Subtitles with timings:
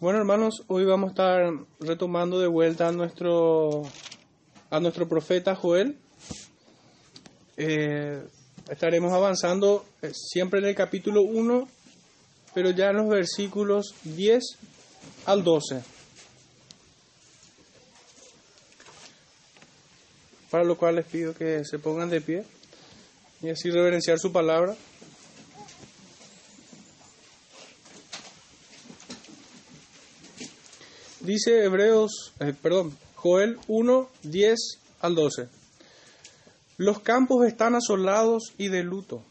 [0.00, 3.82] Bueno, hermanos, hoy vamos a estar retomando de vuelta a nuestro,
[4.70, 5.98] a nuestro profeta Joel.
[7.58, 8.22] Eh,
[8.70, 11.68] estaremos avanzando eh, siempre en el capítulo 1,
[12.54, 14.42] pero ya en los versículos 10
[15.26, 15.82] al 12.
[20.50, 22.44] Para lo cual les pido que se pongan de pie
[23.42, 24.74] y así reverenciar su palabra.
[31.30, 34.58] Dice Hebreos, eh, perdón, Joel 1, 10
[34.98, 35.46] al 12.
[36.76, 39.22] Los campos están asolados y de luto,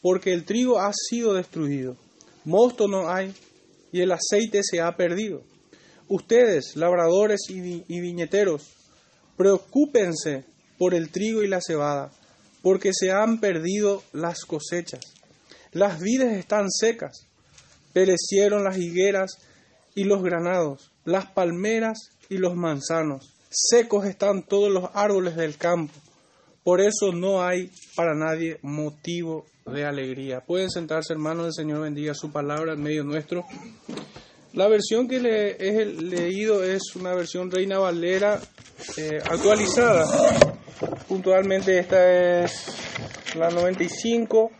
[0.00, 1.96] porque el trigo ha sido destruido.
[2.44, 3.34] Mosto no hay
[3.90, 5.42] y el aceite se ha perdido.
[6.06, 8.62] Ustedes, labradores y, y viñeteros,
[9.36, 10.44] preocúpense
[10.78, 12.12] por el trigo y la cebada,
[12.62, 15.00] porque se han perdido las cosechas.
[15.72, 17.26] Las vides están secas,
[17.92, 19.38] perecieron las higueras
[19.98, 23.32] y los granados, las palmeras y los manzanos.
[23.50, 25.92] Secos están todos los árboles del campo.
[26.62, 30.40] Por eso no hay para nadie motivo de alegría.
[30.40, 33.44] Pueden sentarse, hermanos, el Señor bendiga su palabra en medio nuestro.
[34.52, 38.38] La versión que le he leído es una versión Reina Valera
[38.98, 40.06] eh, actualizada.
[41.08, 44.52] Puntualmente esta es la 95.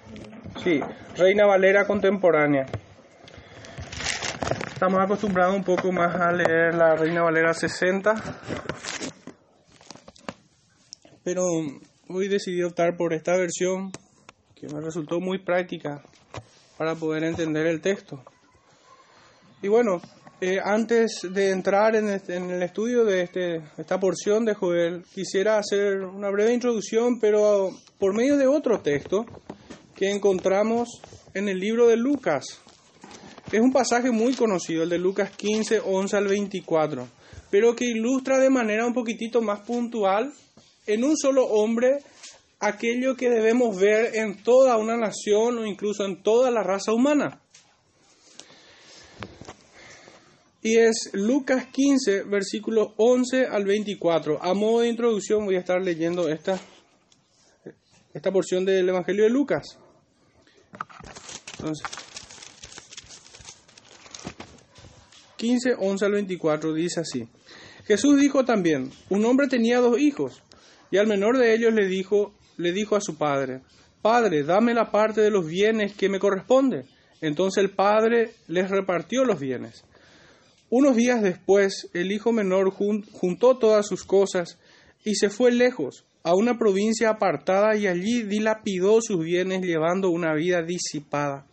[0.64, 0.80] Sí,
[1.16, 2.66] Reina Valera contemporánea.
[4.78, 8.14] Estamos acostumbrados un poco más a leer la Reina Valera 60,
[11.24, 11.42] pero
[12.08, 13.90] hoy decidí optar por esta versión
[14.54, 16.04] que me resultó muy práctica
[16.76, 18.22] para poder entender el texto.
[19.62, 20.00] Y bueno,
[20.40, 25.02] eh, antes de entrar en, este- en el estudio de este, esta porción de Joel,
[25.12, 29.26] quisiera hacer una breve introducción, pero por medio de otro texto
[29.96, 30.88] que encontramos
[31.34, 32.44] en el libro de Lucas.
[33.50, 37.08] Es un pasaje muy conocido, el de Lucas 15, 11 al 24,
[37.50, 40.32] pero que ilustra de manera un poquitito más puntual
[40.86, 42.00] en un solo hombre
[42.60, 47.40] aquello que debemos ver en toda una nación o incluso en toda la raza humana.
[50.60, 54.42] Y es Lucas 15, versículos 11 al 24.
[54.42, 56.58] A modo de introducción voy a estar leyendo esta,
[58.12, 59.78] esta porción del Evangelio de Lucas.
[61.58, 62.07] Entonces,
[65.38, 67.26] 15, 11 al 24 dice así.
[67.86, 70.42] Jesús dijo también, un hombre tenía dos hijos,
[70.90, 73.60] y al menor de ellos le dijo, le dijo a su padre,
[74.02, 76.84] Padre, dame la parte de los bienes que me corresponde.
[77.20, 79.84] Entonces el padre les repartió los bienes.
[80.70, 84.58] Unos días después, el hijo menor jun- juntó todas sus cosas
[85.04, 90.34] y se fue lejos, a una provincia apartada, y allí dilapidó sus bienes llevando una
[90.34, 91.46] vida disipada.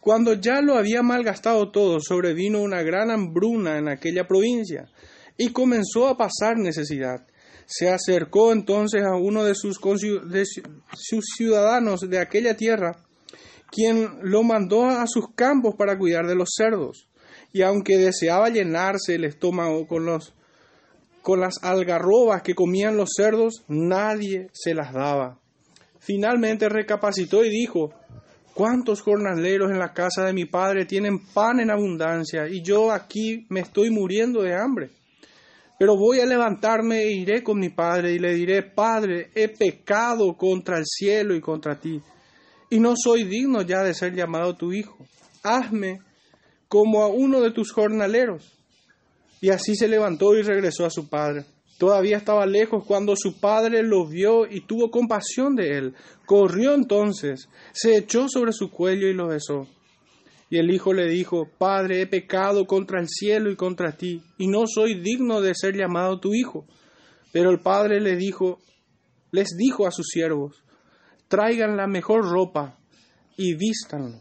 [0.00, 4.88] Cuando ya lo había malgastado todo, sobrevino una gran hambruna en aquella provincia
[5.36, 7.26] y comenzó a pasar necesidad.
[7.66, 9.78] Se acercó entonces a uno de sus,
[11.36, 12.96] ciudadanos de aquella tierra,
[13.70, 17.08] quien lo mandó a sus campos para cuidar de los cerdos.
[17.52, 20.06] Y aunque deseaba llenarse el estómago con,
[21.22, 25.38] con las algarrobas que comían los cerdos, nadie se las daba.
[25.98, 27.92] Finalmente recapacitó y dijo,
[28.54, 33.46] ¿Cuántos jornaleros en la casa de mi padre tienen pan en abundancia y yo aquí
[33.48, 34.90] me estoy muriendo de hambre?
[35.78, 40.36] Pero voy a levantarme e iré con mi padre y le diré, Padre, he pecado
[40.36, 42.02] contra el cielo y contra ti,
[42.68, 44.98] y no soy digno ya de ser llamado tu hijo.
[45.42, 46.00] Hazme
[46.68, 48.52] como a uno de tus jornaleros.
[49.40, 51.46] Y así se levantó y regresó a su padre.
[51.80, 55.94] Todavía estaba lejos cuando su padre lo vio y tuvo compasión de él.
[56.26, 59.66] Corrió entonces, se echó sobre su cuello y lo besó.
[60.50, 64.48] Y el hijo le dijo, Padre, he pecado contra el cielo y contra ti, y
[64.48, 66.66] no soy digno de ser llamado tu hijo.
[67.32, 68.58] Pero el padre le dijo,
[69.30, 70.62] les dijo a sus siervos,
[71.28, 72.78] traigan la mejor ropa
[73.38, 74.20] y vístanlo.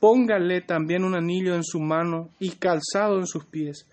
[0.00, 3.86] Pónganle también un anillo en su mano y calzado en sus pies.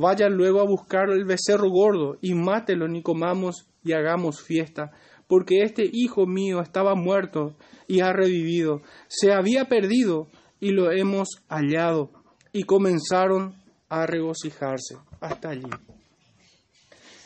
[0.00, 4.92] Vayan luego a buscar el becerro gordo y mátelo y comamos y hagamos fiesta,
[5.26, 7.54] porque este hijo mío estaba muerto
[7.86, 12.12] y ha revivido, se había perdido y lo hemos hallado.
[12.50, 13.54] Y comenzaron
[13.90, 14.96] a regocijarse.
[15.20, 15.68] Hasta allí.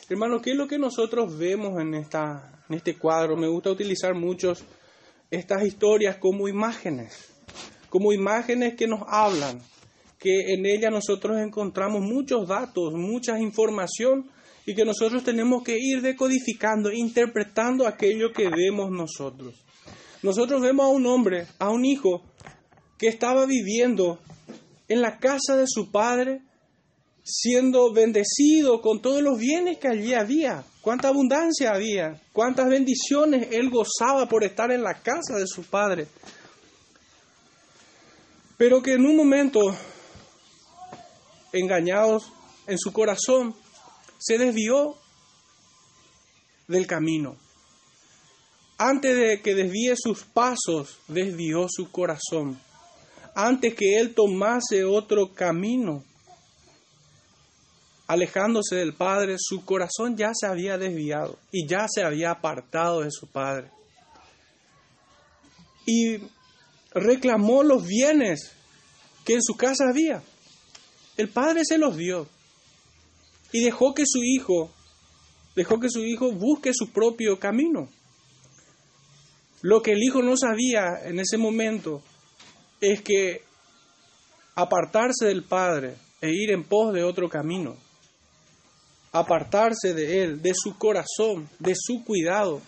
[0.09, 3.37] Hermano, ¿qué es lo que nosotros vemos en, esta, en este cuadro?
[3.37, 4.65] Me gusta utilizar muchos
[5.31, 7.33] estas historias como imágenes,
[7.89, 9.61] como imágenes que nos hablan,
[10.25, 14.31] que en ellas nosotros encontramos muchos datos, mucha información
[14.65, 19.55] y que nosotros tenemos que ir decodificando, interpretando aquello que vemos nosotros.
[20.23, 22.23] Nosotros vemos a un hombre, a un hijo,
[22.97, 24.19] que estaba viviendo
[24.89, 26.41] en la casa de su padre
[27.23, 30.65] siendo bendecido con todos los bienes que allí había.
[30.81, 36.07] Cuánta abundancia había, cuántas bendiciones él gozaba por estar en la casa de su padre.
[38.57, 39.61] Pero que en un momento,
[41.55, 42.33] engañados
[42.67, 43.55] en su corazón,
[44.19, 44.97] se desvió
[46.69, 47.37] del camino.
[48.77, 52.61] Antes de que desvíe sus pasos, desvió su corazón.
[53.35, 56.05] Antes que él tomase otro camino,
[58.07, 63.11] alejándose del Padre, su corazón ya se había desviado y ya se había apartado de
[63.11, 63.71] su Padre.
[65.87, 66.19] Y
[66.93, 68.53] reclamó los bienes
[69.25, 70.23] que en su casa había.
[71.17, 72.27] El Padre se los dio
[73.53, 74.71] y dejó que su hijo,
[75.55, 77.89] dejó que su hijo busque su propio camino.
[79.63, 82.03] Lo que el hijo no sabía en ese momento
[82.81, 83.43] es que
[84.55, 87.77] apartarse del Padre e ir en pos de otro camino
[89.15, 92.61] apartarse de él, de su corazón, de su cuidado,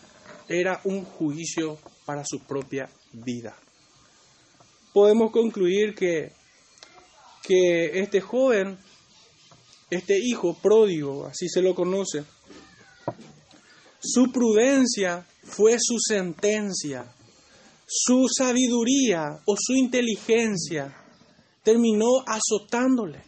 [0.48, 3.56] era un juicio para su propia vida.
[4.92, 6.30] Podemos concluir que,
[7.46, 8.76] que este joven,
[9.90, 12.24] este hijo pródigo, así se lo conoce,
[14.00, 17.12] su prudencia fue su sentencia,
[17.86, 20.96] su sabiduría o su inteligencia
[21.62, 23.22] terminó azotándole.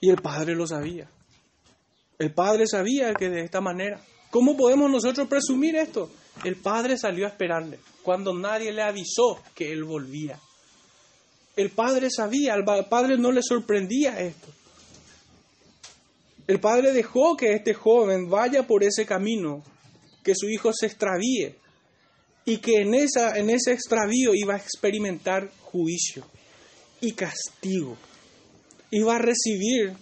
[0.00, 1.10] Y el Padre lo sabía.
[2.18, 4.00] El Padre sabía que de esta manera.
[4.30, 6.10] ¿Cómo podemos nosotros presumir esto?
[6.44, 10.38] El Padre salió a esperarle cuando nadie le avisó que Él volvía.
[11.56, 14.48] El Padre sabía, al Padre no le sorprendía esto.
[16.46, 19.64] El Padre dejó que este joven vaya por ese camino,
[20.22, 21.56] que su hijo se extravíe
[22.44, 26.24] y que en, esa, en ese extravío iba a experimentar juicio
[27.00, 27.96] y castigo
[28.90, 29.94] iba a recibir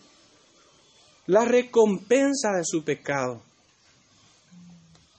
[1.26, 3.42] la recompensa de su pecado.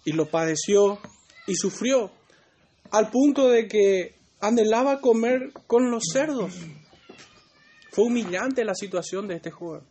[0.03, 0.99] Y lo padeció
[1.47, 2.11] y sufrió,
[2.91, 4.14] al punto de que
[4.47, 6.53] anhelaba comer con los cerdos.
[7.91, 9.81] Fue humillante la situación de este joven.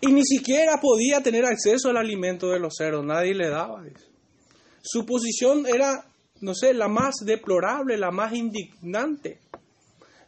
[0.00, 3.82] Y ni siquiera podía tener acceso al alimento de los cerdos, nadie le daba.
[4.82, 6.04] Su posición era,
[6.40, 9.40] no sé, la más deplorable, la más indignante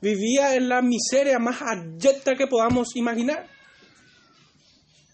[0.05, 3.49] vivía en la miseria más abyecta que podamos imaginar.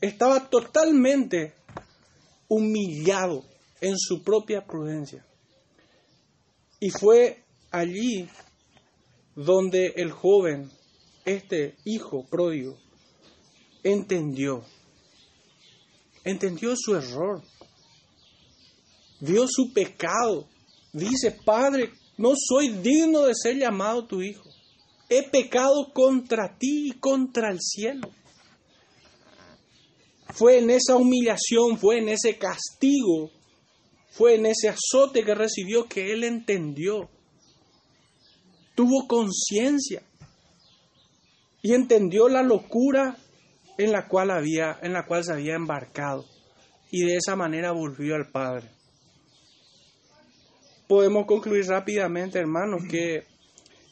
[0.01, 1.55] Estaba totalmente
[2.49, 3.45] humillado
[3.81, 5.25] en su propia prudencia.
[6.81, 7.40] Y fue
[7.71, 8.29] allí
[9.35, 10.71] donde el joven,
[11.25, 12.77] este hijo pródigo,
[13.83, 14.65] entendió,
[16.25, 17.43] entendió su error,
[19.21, 20.49] vio su pecado.
[20.93, 24.51] Dice, Padre, no soy digno de ser llamado tu hijo
[25.11, 28.09] he pecado contra ti y contra el cielo.
[30.33, 33.33] Fue en esa humillación, fue en ese castigo,
[34.13, 37.11] fue en ese azote que recibió que él entendió.
[38.75, 40.03] Tuvo conciencia
[41.63, 43.17] y entendió la locura
[43.77, 46.25] en la cual había en la cual se había embarcado
[46.91, 48.69] y de esa manera volvió al Padre.
[50.89, 53.25] Podemos concluir rápidamente, hermanos, que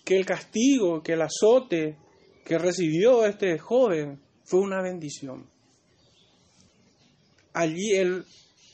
[0.09, 1.99] que el castigo, que el azote
[2.43, 5.45] que recibió este joven fue una bendición.
[7.53, 8.25] Allí él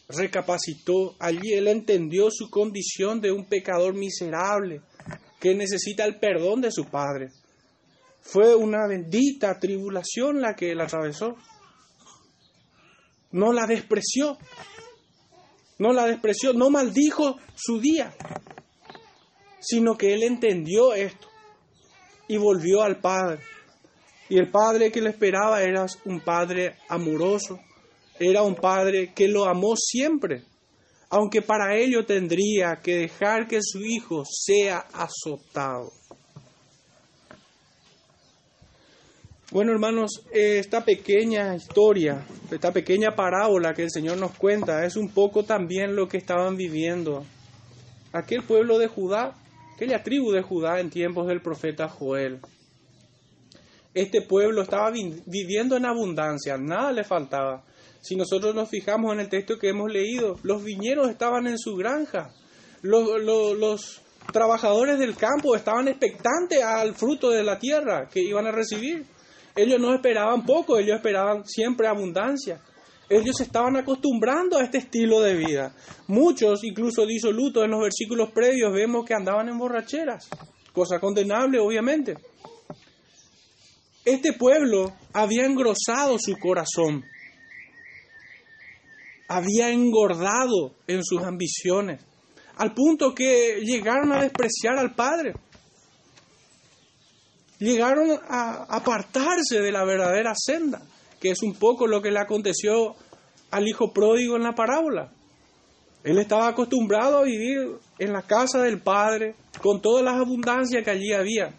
[0.09, 4.83] recapacitó, allí él entendió su condición de un pecador miserable
[5.45, 7.29] que necesita el perdón de su padre.
[8.23, 11.37] Fue una bendita tribulación la que él atravesó.
[13.31, 14.39] No la despreció,
[15.79, 18.15] no la despreció, no maldijo su día,
[19.61, 21.29] sino que él entendió esto
[22.27, 23.41] y volvió al Padre.
[24.31, 27.61] Y el Padre que le esperaba era un Padre amoroso,
[28.19, 30.45] era un Padre que lo amó siempre,
[31.15, 35.93] aunque para ello tendría que dejar que su hijo sea azotado.
[39.53, 45.09] Bueno, hermanos, esta pequeña historia, esta pequeña parábola que el Señor nos cuenta, es un
[45.09, 47.25] poco también lo que estaban viviendo
[48.13, 49.37] aquel pueblo de Judá
[49.77, 52.41] aquella tribu de Judá en tiempos del profeta Joel.
[53.93, 57.65] Este pueblo estaba viviendo en abundancia, nada le faltaba.
[58.05, 61.75] Si nosotros nos fijamos en el texto que hemos leído, los viñeros estaban en su
[61.75, 62.35] granja,
[62.83, 68.53] los, los trabajadores del campo estaban expectantes al fruto de la tierra que iban a
[68.53, 69.07] recibir.
[69.57, 72.61] Ellos no esperaban poco, ellos esperaban siempre abundancia.
[73.09, 75.75] Ellos estaban acostumbrando a este estilo de vida.
[76.07, 80.29] Muchos, incluso disolutos en los versículos previos, vemos que andaban en borracheras,
[80.75, 82.17] cosa condenable obviamente.
[84.05, 87.03] Este pueblo había engrosado su corazón,
[89.29, 92.05] había engordado en sus ambiciones,
[92.57, 95.35] al punto que llegaron a despreciar al Padre.
[97.59, 100.83] Llegaron a apartarse de la verdadera senda,
[101.21, 102.95] que es un poco lo que le aconteció
[103.51, 105.13] al hijo pródigo en la parábola.
[106.03, 110.91] Él estaba acostumbrado a vivir en la casa del Padre con todas las abundancias que
[110.91, 111.55] allí había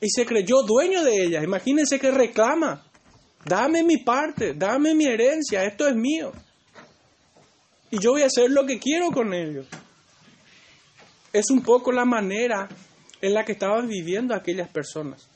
[0.00, 1.42] y se creyó dueño de ella.
[1.42, 2.85] Imagínense que reclama,
[3.46, 6.32] dame mi parte, dame mi herencia, esto es mío.
[7.90, 9.66] Y yo voy a hacer lo que quiero con ellos.
[11.32, 12.68] Es un poco la manera
[13.20, 15.28] en la que estaban viviendo aquellas personas.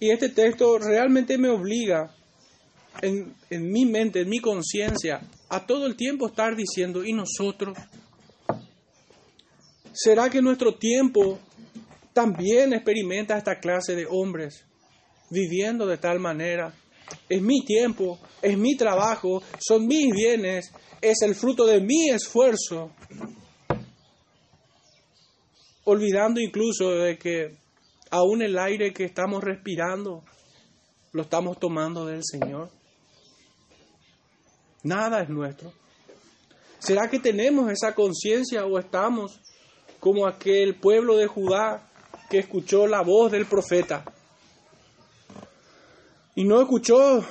[0.00, 2.14] Y este texto realmente me obliga
[3.02, 7.76] en, en mi mente, en mi conciencia, a todo el tiempo estar diciendo, ¿y nosotros?
[9.92, 11.38] ¿Será que nuestro tiempo
[12.14, 14.64] también experimenta esta clase de hombres
[15.30, 16.72] viviendo de tal manera.
[17.28, 22.90] Es mi tiempo, es mi trabajo, son mis bienes, es el fruto de mi esfuerzo.
[25.84, 27.56] Olvidando incluso de que
[28.10, 30.24] aún el aire que estamos respirando
[31.12, 32.70] lo estamos tomando del Señor.
[34.82, 35.72] Nada es nuestro.
[36.78, 39.40] ¿Será que tenemos esa conciencia o estamos
[40.00, 41.90] como aquel pueblo de Judá
[42.28, 44.04] que escuchó la voz del profeta.
[46.36, 47.24] Y no escuchó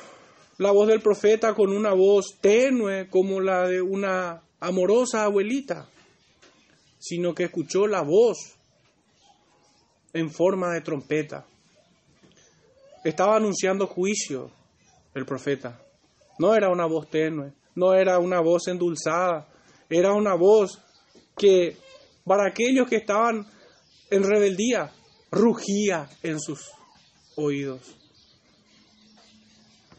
[0.57, 5.87] la voz del profeta con una voz tenue como la de una amorosa abuelita,
[6.97, 8.55] sino que escuchó la voz
[10.11, 11.45] en forma de trompeta.
[13.03, 14.49] Estaba anunciando juicio
[15.13, 15.79] el profeta.
[16.39, 19.47] No era una voz tenue, no era una voz endulzada,
[19.87, 20.81] era una voz
[21.37, 21.77] que
[22.25, 23.45] para aquellos que estaban
[24.09, 24.91] en rebeldía,
[25.29, 26.71] rugía en sus
[27.35, 28.04] oídos.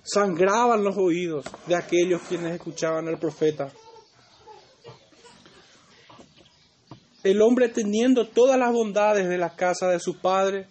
[0.07, 3.73] Sangraban los oídos de aquellos quienes escuchaban al profeta.
[7.25, 10.69] El hombre teniendo todas las bondades de la casa de su padre,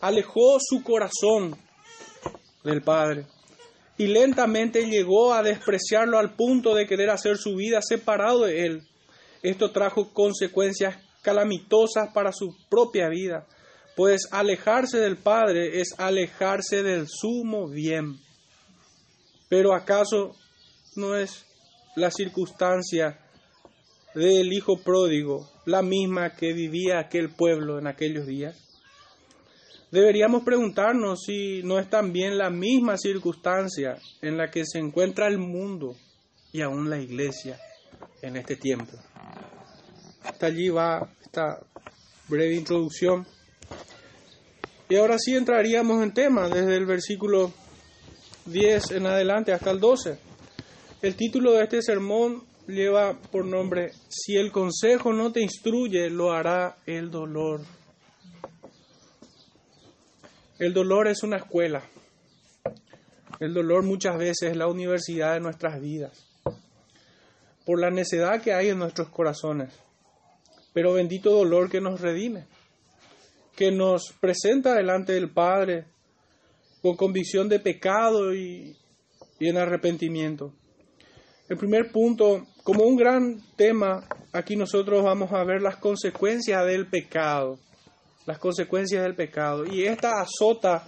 [0.00, 1.56] alejó su corazón
[2.62, 3.26] del padre
[3.98, 8.82] y lentamente llegó a despreciarlo al punto de querer hacer su vida separado de él.
[9.42, 13.46] Esto trajo consecuencias calamitosas para su propia vida,
[13.96, 18.25] pues alejarse del Padre es alejarse del sumo bien.
[19.48, 20.34] Pero ¿acaso
[20.96, 21.44] no es
[21.94, 23.20] la circunstancia
[24.14, 28.56] del hijo pródigo la misma que vivía aquel pueblo en aquellos días?
[29.90, 35.38] Deberíamos preguntarnos si no es también la misma circunstancia en la que se encuentra el
[35.38, 35.94] mundo
[36.52, 37.58] y aún la iglesia
[38.20, 38.92] en este tiempo.
[40.22, 41.60] Hasta allí va esta
[42.28, 43.26] breve introducción.
[44.88, 47.52] Y ahora sí entraríamos en tema desde el versículo
[48.46, 50.18] 10 en adelante hasta el 12.
[51.02, 56.32] El título de este sermón lleva por nombre Si el consejo no te instruye, lo
[56.32, 57.60] hará el dolor.
[60.58, 61.82] El dolor es una escuela.
[63.38, 66.26] El dolor muchas veces es la universidad de nuestras vidas.
[67.64, 69.70] Por la necedad que hay en nuestros corazones
[70.76, 72.44] pero bendito dolor que nos redime,
[73.56, 75.86] que nos presenta delante del Padre
[76.86, 78.76] con convicción de pecado y,
[79.40, 80.52] en arrepentimiento.
[81.48, 86.86] El primer punto, como un gran tema, aquí nosotros vamos a ver las consecuencias del
[86.86, 87.58] pecado,
[88.24, 89.64] las consecuencias del pecado.
[89.66, 90.86] Y esta azota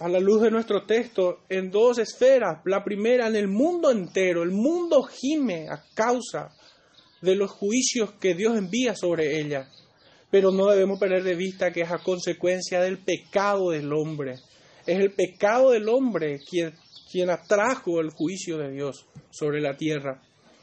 [0.00, 2.60] a la luz de nuestro texto en dos esferas.
[2.64, 6.50] La primera en el mundo entero, el mundo gime a causa
[7.22, 9.68] de los juicios que Dios envía sobre ella.
[10.30, 14.34] Pero no debemos perder de vista que es a consecuencia del pecado del hombre.
[14.88, 16.72] Es el pecado del hombre quien,
[17.12, 20.22] quien atrajo el juicio de Dios sobre la tierra.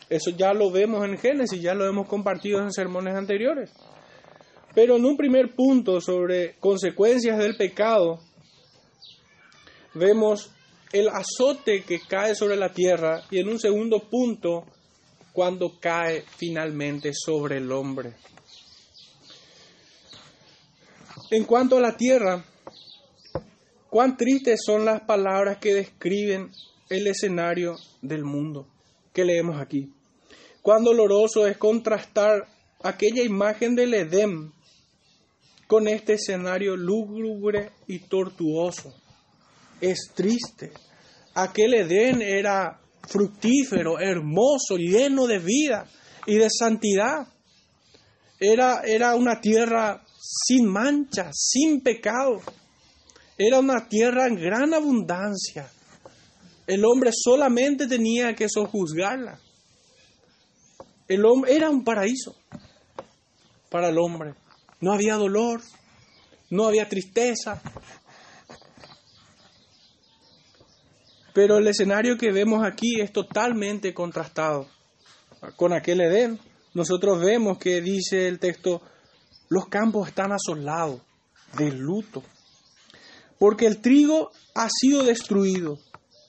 [0.09, 3.71] Eso ya lo vemos en Génesis, ya lo hemos compartido en sermones anteriores.
[4.73, 8.19] Pero en un primer punto sobre consecuencias del pecado,
[9.93, 10.49] vemos
[10.91, 14.65] el azote que cae sobre la tierra y en un segundo punto
[15.33, 18.13] cuando cae finalmente sobre el hombre.
[21.29, 22.43] En cuanto a la tierra,
[23.95, 26.51] cuán tristes son las palabras que describen
[26.89, 28.67] el escenario del mundo
[29.13, 29.89] que leemos aquí.
[30.61, 32.45] Cuán doloroso es contrastar
[32.83, 34.51] aquella imagen del Edén
[35.65, 38.93] con este escenario lúgubre y tortuoso.
[39.79, 40.73] Es triste.
[41.33, 45.89] Aquel Edén era fructífero, hermoso, lleno de vida
[46.25, 47.29] y de santidad.
[48.41, 52.41] Era, era una tierra sin mancha, sin pecado.
[53.37, 55.69] Era una tierra en gran abundancia.
[56.67, 59.39] El hombre solamente tenía que sojuzgarla.
[61.07, 62.35] El hombre era un paraíso
[63.69, 64.33] para el hombre.
[64.79, 65.61] No había dolor,
[66.49, 67.61] no había tristeza.
[71.33, 74.67] Pero el escenario que vemos aquí es totalmente contrastado
[75.57, 76.39] con aquel Edén.
[76.73, 78.81] Nosotros vemos que dice el texto,
[79.49, 81.01] los campos están asolados
[81.57, 82.23] de luto,
[83.39, 85.77] porque el trigo ha sido destruido,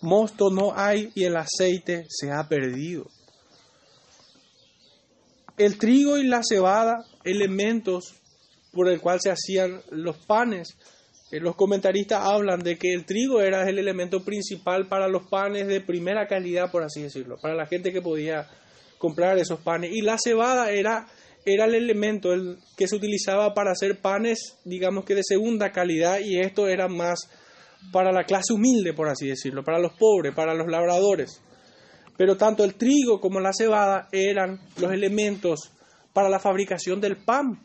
[0.01, 3.07] mosto no hay y el aceite se ha perdido.
[5.57, 8.15] El trigo y la cebada, elementos
[8.73, 10.77] por el cual se hacían los panes.
[11.33, 15.67] Eh, los comentaristas hablan de que el trigo era el elemento principal para los panes
[15.67, 18.49] de primera calidad, por así decirlo, para la gente que podía
[18.99, 19.93] comprar esos panes.
[19.93, 21.07] Y la cebada era,
[21.47, 26.19] era el elemento el que se utilizaba para hacer panes, digamos que de segunda calidad,
[26.19, 27.31] y esto era más
[27.93, 31.41] para la clase humilde, por así decirlo, para los pobres, para los labradores.
[32.17, 35.71] Pero tanto el trigo como la cebada eran los elementos
[36.12, 37.61] para la fabricación del pan.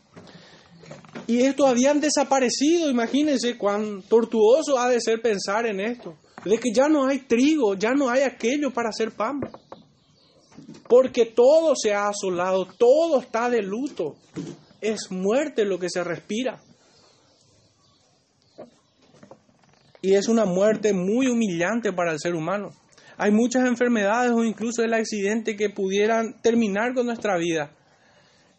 [1.26, 6.70] Y estos habían desaparecido, imagínense cuán tortuoso ha de ser pensar en esto, de que
[6.72, 9.40] ya no hay trigo, ya no hay aquello para hacer pan.
[10.88, 14.16] Porque todo se ha asolado, todo está de luto.
[14.80, 16.60] Es muerte lo que se respira.
[20.00, 22.70] Y es una muerte muy humillante para el ser humano.
[23.16, 27.70] Hay muchas enfermedades o incluso el accidente que pudieran terminar con nuestra vida.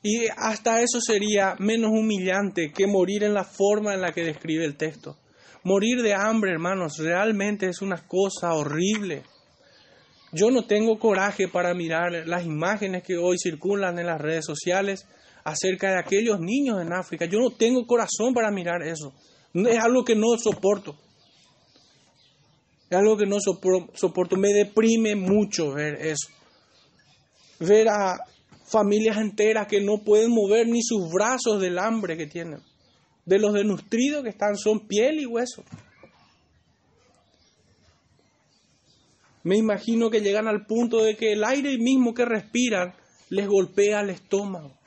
[0.02, 4.66] Y hasta eso sería menos humillante que morir en la forma en la que describe
[4.66, 5.18] el texto.
[5.64, 9.24] Morir de hambre, hermanos, realmente es una cosa horrible.
[10.34, 15.06] Yo no tengo coraje para mirar las imágenes que hoy circulan en las redes sociales
[15.44, 17.26] acerca de aquellos niños en África.
[17.26, 19.14] Yo no tengo corazón para mirar eso.
[19.54, 20.96] Es algo que no soporto.
[22.90, 24.36] Es algo que no soporto.
[24.36, 26.30] Me deprime mucho ver eso.
[27.60, 28.18] Ver a
[28.66, 32.60] familias enteras que no pueden mover ni sus brazos del hambre que tienen.
[33.24, 35.64] De los denutridos que están, son piel y hueso.
[39.44, 42.94] Me imagino que llegan al punto de que el aire mismo que respiran
[43.30, 44.78] les golpea el estómago.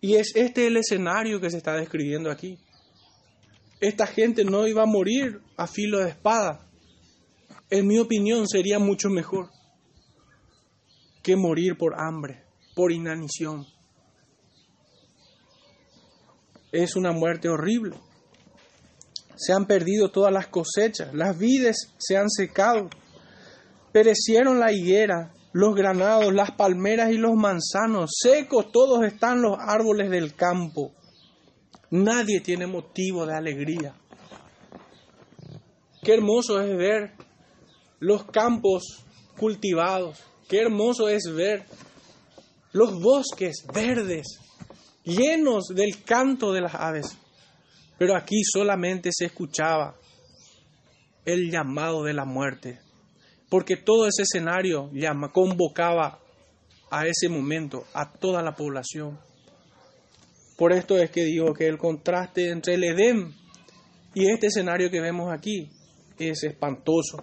[0.00, 2.58] Y es este el escenario que se está describiendo aquí
[3.80, 6.68] esta gente no iba a morir a filo de espada.
[7.70, 9.48] En mi opinión sería mucho mejor
[11.22, 13.66] que morir por hambre, por inanición.
[16.72, 17.96] Es una muerte horrible.
[19.40, 22.90] Se han perdido todas las cosechas, las vides se han secado,
[23.90, 30.10] perecieron la higuera, los granados, las palmeras y los manzanos, secos todos están los árboles
[30.10, 30.92] del campo.
[31.90, 33.94] Nadie tiene motivo de alegría.
[36.02, 37.12] Qué hermoso es ver
[37.98, 39.04] los campos
[39.38, 40.22] cultivados.
[40.50, 41.64] Qué hermoso es ver
[42.72, 44.38] los bosques verdes,
[45.02, 47.16] llenos del canto de las aves.
[48.00, 49.94] Pero aquí solamente se escuchaba
[51.26, 52.80] el llamado de la muerte,
[53.50, 56.18] porque todo ese escenario llama, convocaba
[56.90, 59.20] a ese momento a toda la población.
[60.56, 63.34] Por esto es que digo que el contraste entre el Edén
[64.14, 65.68] y este escenario que vemos aquí
[66.18, 67.18] es espantoso.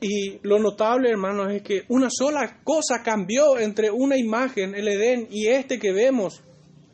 [0.00, 5.26] Y lo notable, hermanos, es que una sola cosa cambió entre una imagen, el Edén,
[5.28, 6.44] y este que vemos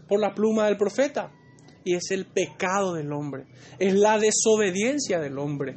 [0.08, 1.30] por la pluma del profeta.
[1.84, 3.44] Y es el pecado del hombre,
[3.78, 5.76] es la desobediencia del hombre.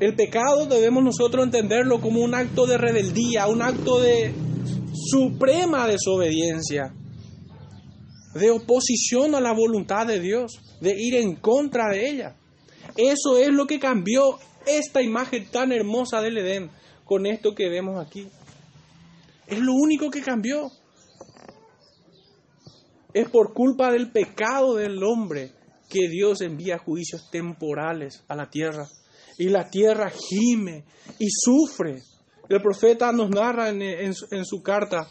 [0.00, 4.32] El pecado debemos nosotros entenderlo como un acto de rebeldía, un acto de
[4.94, 6.94] suprema desobediencia
[8.34, 12.36] de oposición a la voluntad de Dios, de ir en contra de ella.
[12.96, 16.70] Eso es lo que cambió esta imagen tan hermosa del Edén
[17.04, 18.28] con esto que vemos aquí.
[19.46, 20.70] Es lo único que cambió.
[23.12, 25.52] Es por culpa del pecado del hombre
[25.88, 28.86] que Dios envía juicios temporales a la tierra.
[29.38, 30.84] Y la tierra gime
[31.18, 32.02] y sufre.
[32.48, 35.08] El profeta nos narra en, en su carta,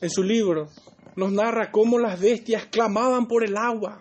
[0.00, 0.68] en su libro,
[1.16, 4.00] nos narra cómo las bestias clamaban por el agua,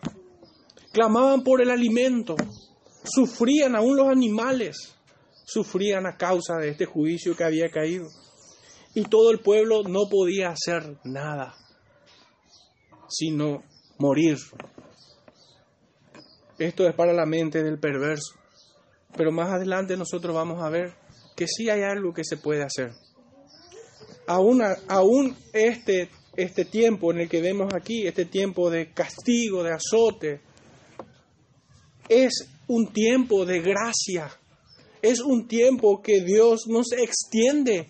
[0.91, 2.35] clamaban por el alimento,
[3.03, 4.95] sufrían aún los animales,
[5.45, 8.07] sufrían a causa de este juicio que había caído.
[8.95, 11.55] Y todo el pueblo no podía hacer nada,
[13.13, 13.63] sino
[13.99, 14.37] morir.
[16.57, 18.35] Esto es para la mente del perverso.
[19.15, 20.93] Pero más adelante nosotros vamos a ver
[21.35, 22.91] que sí hay algo que se puede hacer.
[24.27, 29.73] Aún, aún este este tiempo en el que vemos aquí, este tiempo de castigo, de
[29.73, 30.41] azote,
[32.09, 34.31] es un tiempo de gracia.
[35.01, 37.87] Es un tiempo que Dios nos extiende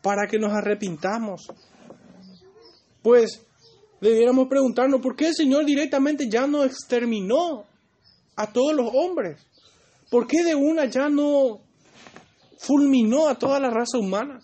[0.00, 1.48] para que nos arrepintamos.
[3.02, 3.44] Pues
[4.02, 7.64] debiéramos preguntarnos por qué el Señor directamente ya no exterminó
[8.34, 9.40] a todos los hombres.
[10.10, 11.60] ¿Por qué de una ya no
[12.58, 14.40] fulminó a toda la raza humana?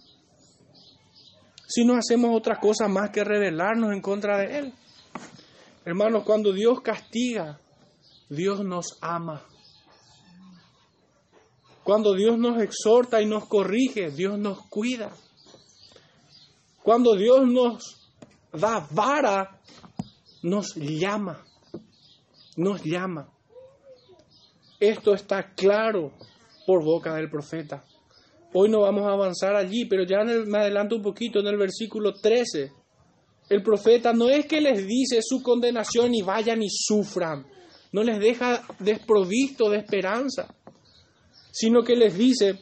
[1.66, 4.74] Si no hacemos otra cosa más que rebelarnos en contra de Él.
[5.84, 7.60] Hermanos, cuando Dios castiga,
[8.28, 9.44] Dios nos ama.
[11.82, 15.10] Cuando Dios nos exhorta y nos corrige, Dios nos cuida.
[16.82, 18.07] Cuando Dios nos
[18.52, 19.60] da vara,
[20.42, 21.44] nos llama.
[22.56, 23.28] Nos llama.
[24.80, 26.12] Esto está claro
[26.66, 27.84] por boca del profeta.
[28.52, 32.14] Hoy no vamos a avanzar allí, pero ya me adelanto un poquito en el versículo
[32.14, 32.72] 13.
[33.48, 37.46] El profeta no es que les dice su condenación y vayan y sufran,
[37.92, 40.54] no les deja desprovisto de esperanza,
[41.50, 42.58] sino que les dice,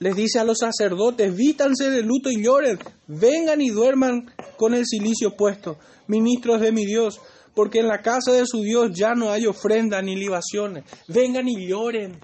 [0.00, 4.86] les dice a los sacerdotes, vítanse de luto y lloren, vengan y duerman con el
[4.86, 7.20] silicio puesto, ministros de mi Dios,
[7.54, 11.68] porque en la casa de su Dios ya no hay ofrenda ni libaciones, vengan y
[11.68, 12.18] lloren,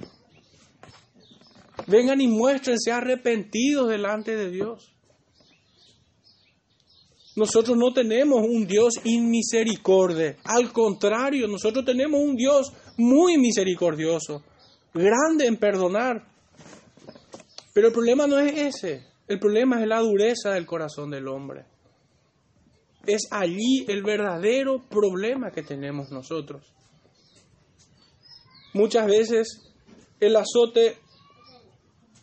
[1.87, 4.95] vengan y muéstrense arrepentidos delante de Dios.
[7.37, 10.39] Nosotros no tenemos un Dios inmisericordia.
[10.45, 14.43] Al contrario, nosotros tenemos un Dios muy misericordioso,
[14.95, 16.36] grande en perdonar.
[17.77, 19.05] Pero el problema no es ese.
[19.29, 21.67] El problema es la dureza del corazón del hombre.
[23.07, 26.73] Es allí el verdadero problema que tenemos nosotros.
[28.73, 29.75] Muchas veces
[30.21, 30.97] el azote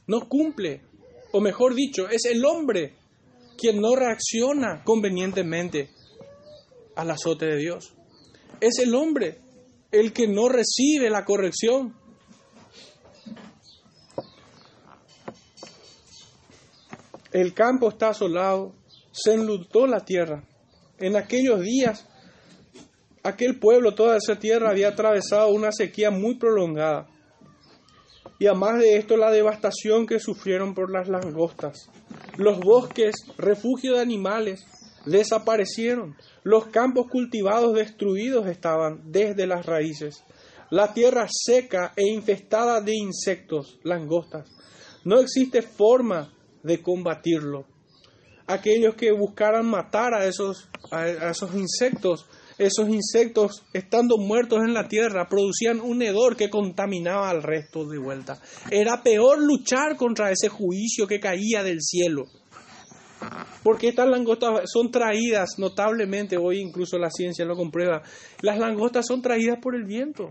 [0.08, 0.82] no cumple,
[1.34, 2.96] o mejor dicho, es el hombre
[3.56, 5.92] quien no reacciona convenientemente
[6.96, 7.94] al azote de Dios.
[8.60, 9.38] Es el hombre
[9.92, 11.94] el que no recibe la corrección.
[17.34, 18.76] El campo está asolado,
[19.12, 20.43] se enlutó la tierra.
[21.00, 22.08] En aquellos días,
[23.24, 27.10] aquel pueblo, toda esa tierra había atravesado una sequía muy prolongada.
[28.38, 31.89] Y además de esto, la devastación que sufrieron por las langostas.
[32.38, 34.63] Los bosques, refugio de animales,
[35.08, 36.15] desaparecieron.
[36.43, 40.24] Los campos cultivados destruidos estaban desde las raíces.
[40.69, 44.48] La tierra seca e infestada de insectos, langostas.
[45.04, 46.32] No existe forma
[46.63, 47.65] de combatirlo.
[48.47, 52.26] Aquellos que buscaran matar a esos, a esos insectos
[52.58, 57.97] esos insectos, estando muertos en la tierra, producían un hedor que contaminaba al resto de
[57.97, 58.39] vuelta.
[58.69, 62.26] Era peor luchar contra ese juicio que caía del cielo.
[63.63, 68.02] Porque estas langostas son traídas notablemente, hoy incluso la ciencia lo comprueba,
[68.41, 70.30] las langostas son traídas por el viento.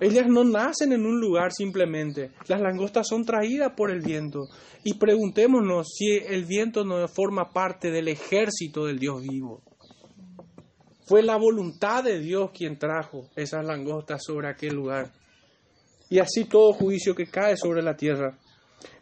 [0.00, 4.48] Ellas no nacen en un lugar simplemente, las langostas son traídas por el viento.
[4.84, 9.62] Y preguntémonos si el viento no forma parte del ejército del Dios vivo.
[11.04, 15.10] Fue la voluntad de Dios quien trajo esas langostas sobre aquel lugar.
[16.10, 18.38] Y así todo juicio que cae sobre la tierra.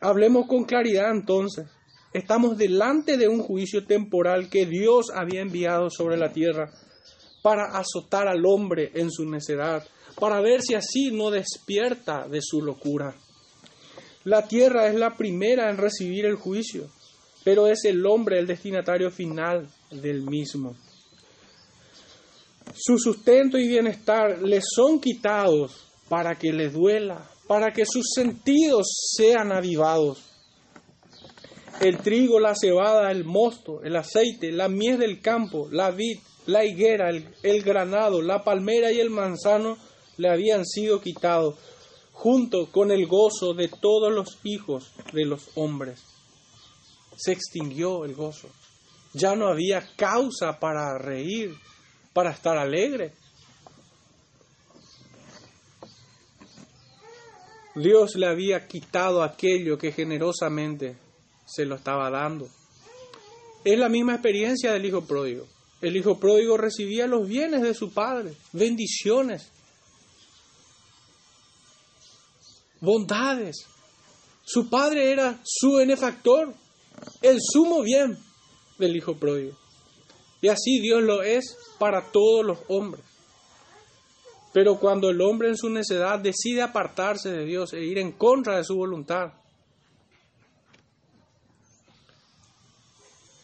[0.01, 1.67] Hablemos con claridad entonces.
[2.13, 6.71] Estamos delante de un juicio temporal que Dios había enviado sobre la tierra
[7.43, 9.85] para azotar al hombre en su necedad,
[10.19, 13.15] para ver si así no despierta de su locura.
[14.25, 16.89] La tierra es la primera en recibir el juicio,
[17.45, 20.77] pero es el hombre el destinatario final del mismo
[22.75, 28.87] su sustento y bienestar les son quitados para que les duela, para que sus sentidos
[29.17, 30.23] sean avivados.
[31.81, 36.65] El trigo, la cebada, el mosto, el aceite, la miel del campo, la vid, la
[36.65, 39.77] higuera, el, el granado, la palmera y el manzano
[40.17, 41.57] le habían sido quitados,
[42.13, 46.03] junto con el gozo de todos los hijos de los hombres.
[47.17, 48.49] Se extinguió el gozo.
[49.13, 51.55] Ya no había causa para reír,
[52.13, 53.13] para estar alegre.
[57.75, 60.97] Dios le había quitado aquello que generosamente
[61.45, 62.49] se lo estaba dando.
[63.65, 65.47] Es la misma experiencia del hijo pródigo.
[65.83, 69.51] El hijo pródigo recibía los bienes de su padre, bendiciones,
[72.87, 73.67] bondades.
[74.45, 76.55] Su padre era su benefactor,
[77.21, 78.17] el sumo bien
[78.79, 79.55] del hijo pródigo.
[80.41, 83.05] Y así Dios lo es para todos los hombres.
[84.53, 88.57] Pero cuando el hombre en su necedad decide apartarse de Dios e ir en contra
[88.57, 89.33] de su voluntad,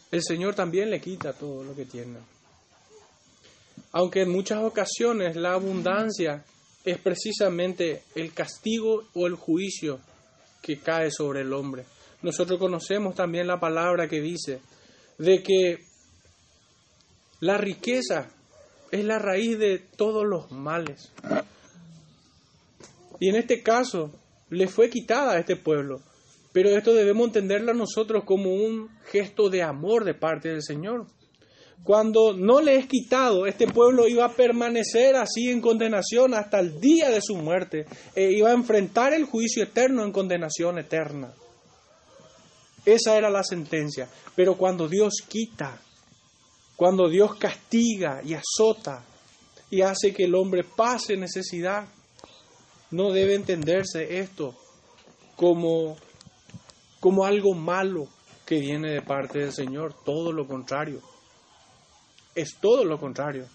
[0.09, 2.17] el Señor también le quita todo lo que tiene.
[3.91, 6.45] Aunque en muchas ocasiones la abundancia
[6.83, 9.99] es precisamente el castigo o el juicio
[10.61, 11.85] que cae sobre el hombre.
[12.21, 14.61] Nosotros conocemos también la palabra que dice
[15.17, 15.79] de que
[17.39, 18.29] la riqueza
[18.91, 21.11] es la raíz de todos los males.
[23.19, 24.11] Y en este caso
[24.49, 26.01] le fue quitada a este pueblo.
[26.53, 31.07] Pero esto debemos entenderlo nosotros como un gesto de amor de parte del Señor.
[31.83, 36.79] Cuando no le es quitado, este pueblo iba a permanecer así en condenación hasta el
[36.79, 37.85] día de su muerte.
[38.15, 41.33] E iba a enfrentar el juicio eterno en condenación eterna.
[42.85, 44.07] Esa era la sentencia.
[44.33, 45.77] Pero cuando Dios quita,
[46.77, 49.03] cuando Dios castiga y azota
[49.69, 51.85] y hace que el hombre pase necesidad,
[52.91, 54.55] no debe entenderse esto
[55.35, 55.97] como,
[57.01, 58.07] como algo malo
[58.45, 61.01] que viene de parte del Señor, todo lo contrario.
[62.35, 63.47] Es todo lo contrario.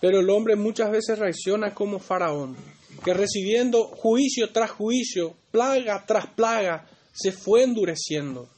[0.00, 2.56] Pero el hombre muchas veces reacciona como faraón,
[3.04, 8.48] que recibiendo juicio tras juicio, plaga tras plaga, se fue endureciendo.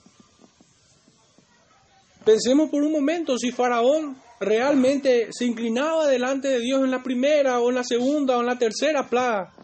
[2.25, 7.61] Pensemos por un momento si Faraón realmente se inclinaba delante de Dios en la primera
[7.61, 9.55] o en la segunda o en la tercera plaga,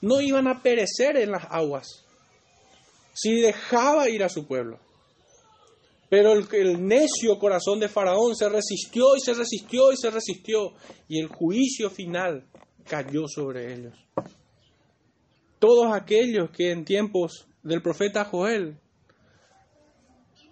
[0.00, 2.04] no iban a perecer en las aguas
[3.14, 4.78] si dejaba ir a su pueblo.
[6.14, 10.72] Pero el, necio corazón de Faraón se resistió y se resistió y se resistió
[11.08, 12.46] y el juicio final
[12.88, 13.98] cayó sobre ellos.
[15.58, 18.78] Todos aquellos que en tiempos del profeta Joel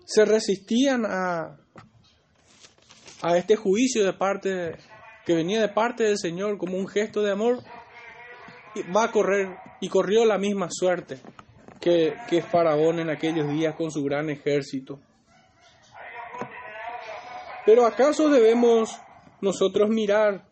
[0.05, 1.61] se resistían a,
[3.21, 4.75] a este juicio de parte
[5.25, 7.63] que venía de parte del Señor como un gesto de amor,
[8.93, 9.47] va a correr
[9.81, 11.21] y corrió la misma suerte
[11.81, 14.99] que, que Faraón en aquellos días con su gran ejército.
[17.65, 18.91] Pero ¿acaso debemos
[19.41, 20.45] nosotros mirar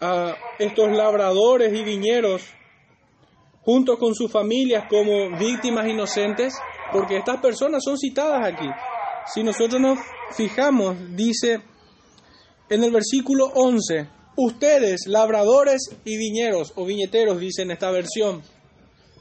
[0.00, 2.42] a estos labradores y viñeros
[3.62, 6.54] junto con sus familias como víctimas inocentes?
[6.92, 8.68] Porque estas personas son citadas aquí.
[9.32, 9.98] Si nosotros nos
[10.36, 11.62] fijamos, dice
[12.68, 18.42] en el versículo 11, ustedes, labradores y viñeros o viñeteros, dice en esta versión,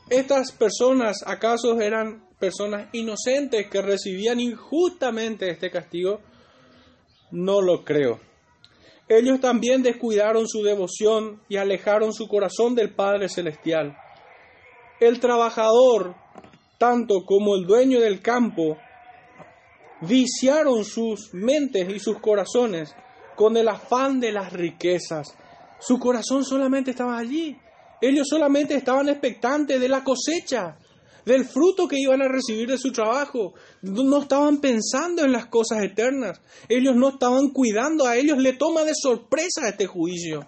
[0.10, 6.20] estas personas acaso eran personas inocentes que recibían injustamente este castigo?
[7.32, 8.20] No lo creo.
[9.08, 13.98] Ellos también descuidaron su devoción y alejaron su corazón del Padre Celestial.
[15.00, 16.15] El trabajador,
[16.78, 18.78] tanto como el dueño del campo,
[20.02, 22.96] viciaron sus mentes y sus corazones
[23.36, 25.36] con el afán de las riquezas.
[25.80, 27.58] Su corazón solamente estaba allí.
[28.00, 30.78] Ellos solamente estaban expectantes de la cosecha,
[31.26, 33.54] del fruto que iban a recibir de su trabajo.
[33.82, 36.42] No estaban pensando en las cosas eternas.
[36.68, 38.06] Ellos no estaban cuidando.
[38.06, 40.48] A ellos le toma de sorpresa este juicio.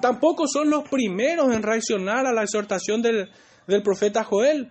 [0.00, 3.30] Tampoco son los primeros en reaccionar a la exhortación del,
[3.66, 4.70] del profeta Joel.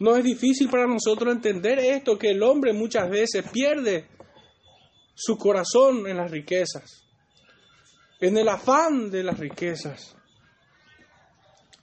[0.00, 4.06] No es difícil para nosotros entender esto, que el hombre muchas veces pierde
[5.14, 7.04] su corazón en las riquezas,
[8.20, 10.17] en el afán de las riquezas.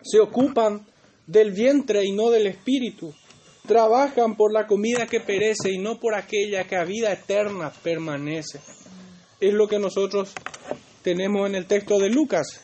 [0.06, 0.86] Se ocupan
[1.26, 3.14] del vientre y no del espíritu.
[3.68, 8.60] Trabajan por la comida que perece y no por aquella que a vida eterna permanece.
[9.40, 10.32] Es lo que nosotros
[11.02, 12.62] tenemos en el texto de Lucas.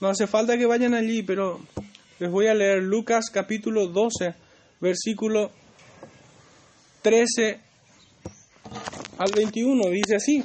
[0.00, 1.60] No hace falta que vayan allí, pero
[2.20, 4.34] les voy a leer Lucas capítulo 12,
[4.80, 5.50] versículo
[7.02, 7.60] 13
[9.18, 9.90] al 21.
[9.90, 10.44] Dice así.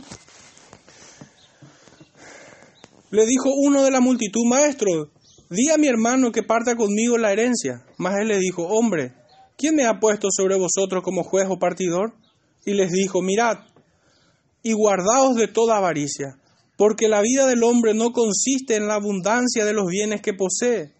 [3.11, 5.11] Le dijo uno de la multitud, maestro,
[5.51, 7.85] di a mi hermano que parta conmigo la herencia.
[7.97, 9.13] Mas él le dijo, hombre,
[9.55, 12.15] ¿quién me ha puesto sobre vosotros como juez o partidor?
[12.65, 13.59] Y les dijo, mirad,
[14.63, 16.39] y guardaos de toda avaricia,
[16.75, 20.93] porque la vida del hombre no consiste en la abundancia de los bienes que posee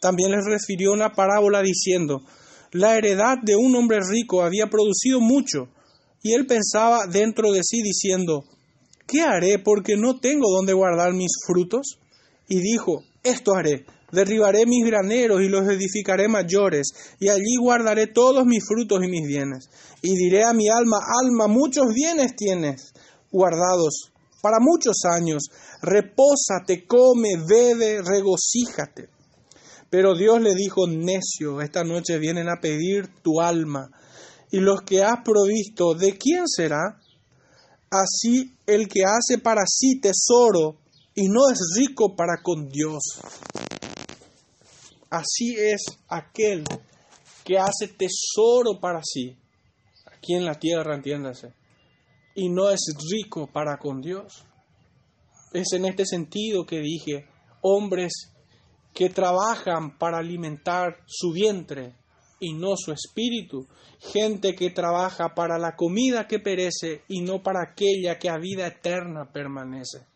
[0.00, 2.22] también les refirió una parábola diciendo,
[2.72, 5.68] la heredad de un hombre rico había producido mucho,
[6.22, 8.44] y él pensaba dentro de sí diciendo,
[9.06, 11.98] ¿qué haré porque no tengo donde guardar mis frutos?
[12.48, 18.44] Y dijo, esto haré, derribaré mis graneros y los edificaré mayores, y allí guardaré todos
[18.44, 19.68] mis frutos y mis bienes.
[20.02, 22.92] Y diré a mi alma, alma, muchos bienes tienes
[23.30, 24.12] guardados
[24.46, 25.48] para muchos años,
[25.82, 29.08] repósate, come, bebe, regocíjate.
[29.90, 33.88] Pero Dios le dijo, necio, esta noche vienen a pedir tu alma,
[34.52, 37.00] y los que has provisto, ¿de quién será?
[37.90, 40.78] Así el que hace para sí tesoro
[41.16, 43.02] y no es rico para con Dios.
[45.08, 46.62] Así es aquel
[47.42, 49.34] que hace tesoro para sí,
[50.12, 51.54] aquí en la tierra, entiéndase,
[52.34, 54.44] y no es rico para con Dios.
[55.54, 57.26] Es en este sentido que dije,
[57.62, 58.12] hombres
[58.92, 61.94] que trabajan para alimentar su vientre
[62.40, 63.66] y no su espíritu,
[64.00, 68.66] gente que trabaja para la comida que perece y no para aquella que a vida
[68.66, 70.15] eterna permanece.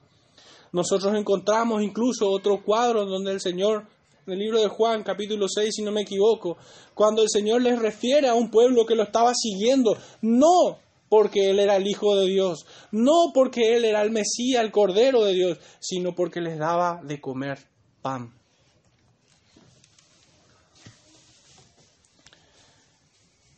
[0.73, 3.87] Nosotros encontramos incluso otro cuadro donde el Señor,
[4.27, 6.57] en el libro de Juan, capítulo 6, si no me equivoco,
[6.95, 10.79] cuando el Señor les refiere a un pueblo que lo estaba siguiendo, no
[11.09, 15.25] porque Él era el Hijo de Dios, no porque Él era el Mesías, el Cordero
[15.25, 17.59] de Dios, sino porque les daba de comer
[18.01, 18.33] pan.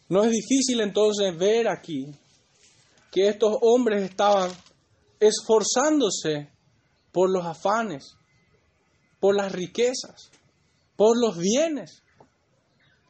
[0.09, 2.07] No es difícil entonces ver aquí
[3.11, 4.51] que estos hombres estaban
[5.21, 6.49] esforzándose
[7.13, 8.17] por los afanes,
[9.21, 10.31] por las riquezas,
[10.97, 12.03] por los bienes.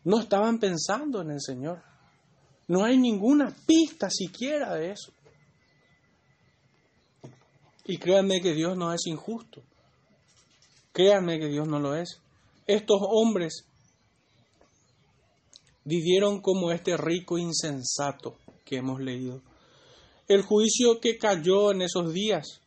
[0.04, 1.82] No estaban pensando en el Señor.
[2.68, 5.12] No hay ninguna pista siquiera de eso.
[7.84, 9.62] Y créanme que Dios no es injusto.
[10.92, 12.20] Créanme que Dios no lo es.
[12.66, 13.64] Estos hombres
[15.84, 19.42] vivieron como este rico insensato que hemos leído.
[20.28, 22.61] El juicio que cayó en esos días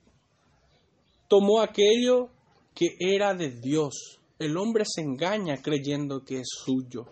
[1.27, 2.29] tomó aquello
[2.73, 4.19] que era de Dios.
[4.38, 7.05] El hombre se engaña creyendo que es suyo.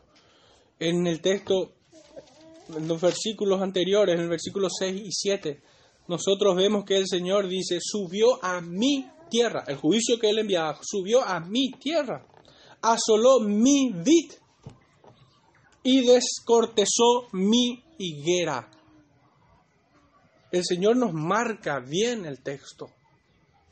[0.80, 1.74] En el texto,
[2.76, 5.62] en los versículos anteriores, en el versículo 6 y 7,
[6.08, 10.78] nosotros vemos que el Señor dice, subió a mi tierra, el juicio que él enviaba,
[10.82, 12.28] subió a mi tierra,
[12.82, 14.34] asoló mi vid
[15.84, 18.70] y descortezó mi higuera.
[20.52, 22.88] El Señor nos marca bien el texto.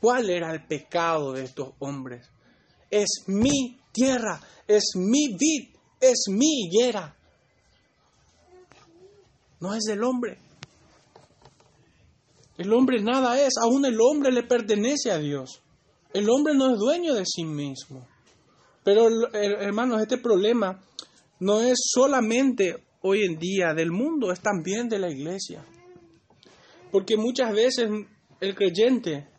[0.02, 2.28] ¿Cuál era el pecado de estos hombres?
[2.90, 7.16] Es mi tierra, es mi vid, es mi higuera.
[9.60, 10.38] No es del hombre.
[12.58, 15.62] El hombre nada es, aún el hombre le pertenece a Dios.
[16.12, 18.04] El hombre no es dueño de sí mismo.
[18.82, 20.82] Pero hermanos, este problema
[21.38, 25.64] no es solamente hoy en día del mundo, es también de la iglesia.
[26.90, 27.88] Porque muchas veces
[28.40, 29.30] el creyente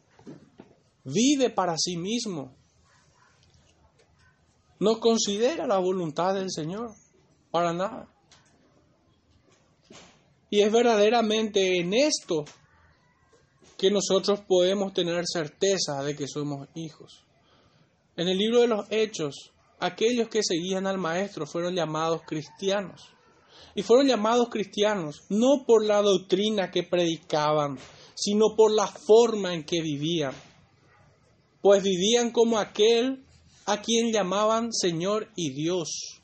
[1.03, 2.55] vive para sí mismo.
[4.79, 6.91] No considera la voluntad del Señor,
[7.51, 8.09] para nada.
[10.49, 12.45] Y es verdaderamente en esto
[13.77, 17.25] que nosotros podemos tener certeza de que somos hijos.
[18.15, 23.09] En el libro de los Hechos, aquellos que seguían al Maestro fueron llamados cristianos.
[23.75, 27.79] Y fueron llamados cristianos no por la doctrina que predicaban,
[28.13, 30.33] sino por la forma en que vivían
[31.63, 33.23] pues vivían como aquel
[33.65, 36.21] a quien llamaban Señor y Dios.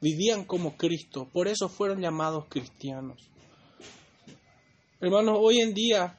[0.00, 3.20] Vivían como Cristo, por eso fueron llamados cristianos.
[5.00, 6.16] Hermanos, hoy en día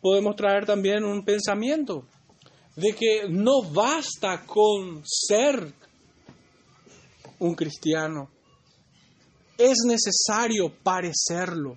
[0.00, 2.06] podemos traer también un pensamiento
[2.76, 5.74] de que no basta con ser
[7.40, 8.30] un cristiano,
[9.58, 11.76] es necesario parecerlo.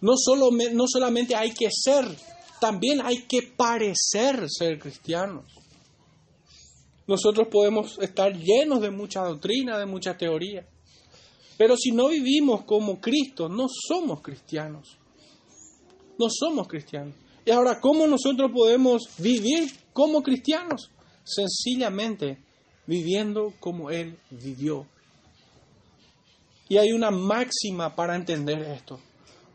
[0.00, 2.06] No, solo, no solamente hay que ser,
[2.60, 5.44] también hay que parecer ser cristianos.
[7.06, 10.66] Nosotros podemos estar llenos de mucha doctrina, de mucha teoría,
[11.60, 14.96] pero si no vivimos como Cristo, no somos cristianos.
[16.18, 17.14] No somos cristianos.
[17.44, 20.90] Y ahora, ¿cómo nosotros podemos vivir como cristianos?
[21.24, 22.38] Sencillamente
[22.86, 24.86] viviendo como Él vivió.
[26.68, 29.00] Y hay una máxima para entender esto,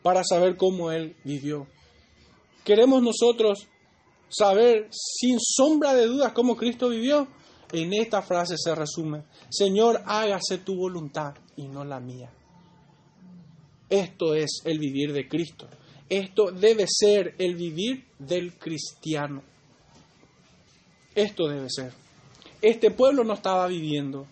[0.04, 1.66] para saber cómo Él vivió.
[2.66, 3.68] ¿Queremos nosotros
[4.28, 7.28] saber sin sombra de dudas cómo Cristo vivió?
[7.72, 12.32] En esta frase se resume, Señor, hágase tu voluntad y no la mía.
[13.88, 15.68] Esto es el vivir de Cristo.
[16.10, 19.44] Esto debe ser el vivir del cristiano.
[21.14, 21.94] Esto debe ser.
[22.62, 24.26] Este pueblo no estaba viviendo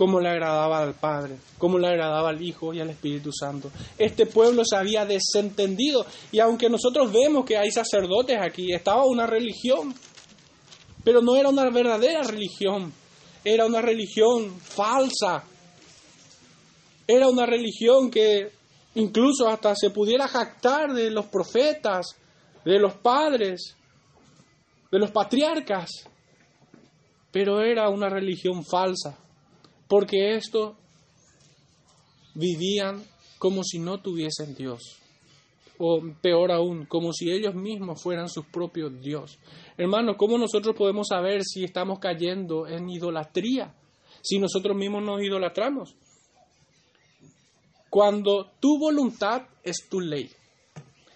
[0.00, 3.70] como le agradaba al Padre, como le agradaba al Hijo y al Espíritu Santo.
[3.98, 9.26] Este pueblo se había desentendido y aunque nosotros vemos que hay sacerdotes aquí, estaba una
[9.26, 9.94] religión,
[11.04, 12.90] pero no era una verdadera religión,
[13.44, 15.44] era una religión falsa,
[17.06, 18.52] era una religión que
[18.94, 22.06] incluso hasta se pudiera jactar de los profetas,
[22.64, 23.76] de los padres,
[24.90, 25.90] de los patriarcas,
[27.30, 29.18] pero era una religión falsa
[29.90, 30.76] porque esto
[32.36, 33.04] vivían
[33.38, 35.00] como si no tuviesen Dios,
[35.78, 39.40] o peor aún, como si ellos mismos fueran sus propios Dios.
[39.76, 43.74] Hermanos, ¿cómo nosotros podemos saber si estamos cayendo en idolatría?
[44.22, 45.96] Si nosotros mismos nos idolatramos.
[47.88, 50.30] cuando tu voluntad es tu ley.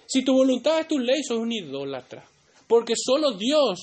[0.06, 2.24] Si tu voluntad es tu ley, sos un idólatra.
[2.66, 3.78] Porque solo Dios,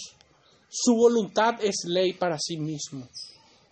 [0.67, 3.07] su voluntad es ley para sí mismo.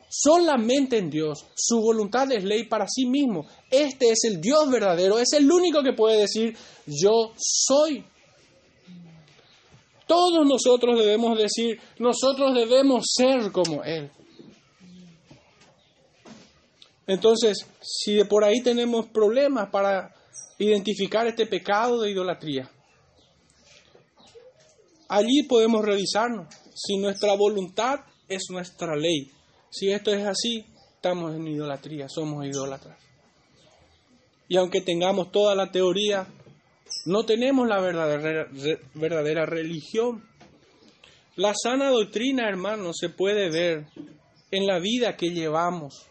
[0.09, 3.45] Solamente en Dios, su voluntad es ley para sí mismo.
[3.69, 6.57] Este es el Dios verdadero, es el único que puede decir,
[6.87, 8.03] yo soy.
[10.07, 14.09] Todos nosotros debemos decir, nosotros debemos ser como Él.
[17.05, 20.15] Entonces, si de por ahí tenemos problemas para
[20.57, 22.69] identificar este pecado de idolatría,
[25.07, 29.31] allí podemos revisarnos si nuestra voluntad es nuestra ley.
[29.69, 30.65] Si esto es así,
[30.95, 32.97] estamos en idolatría, somos idólatras.
[34.47, 36.27] Y aunque tengamos toda la teoría,
[37.05, 38.47] no tenemos la verdadera,
[38.95, 40.27] verdadera religión.
[41.35, 43.85] La sana doctrina, hermanos, se puede ver
[44.51, 46.09] en la vida que llevamos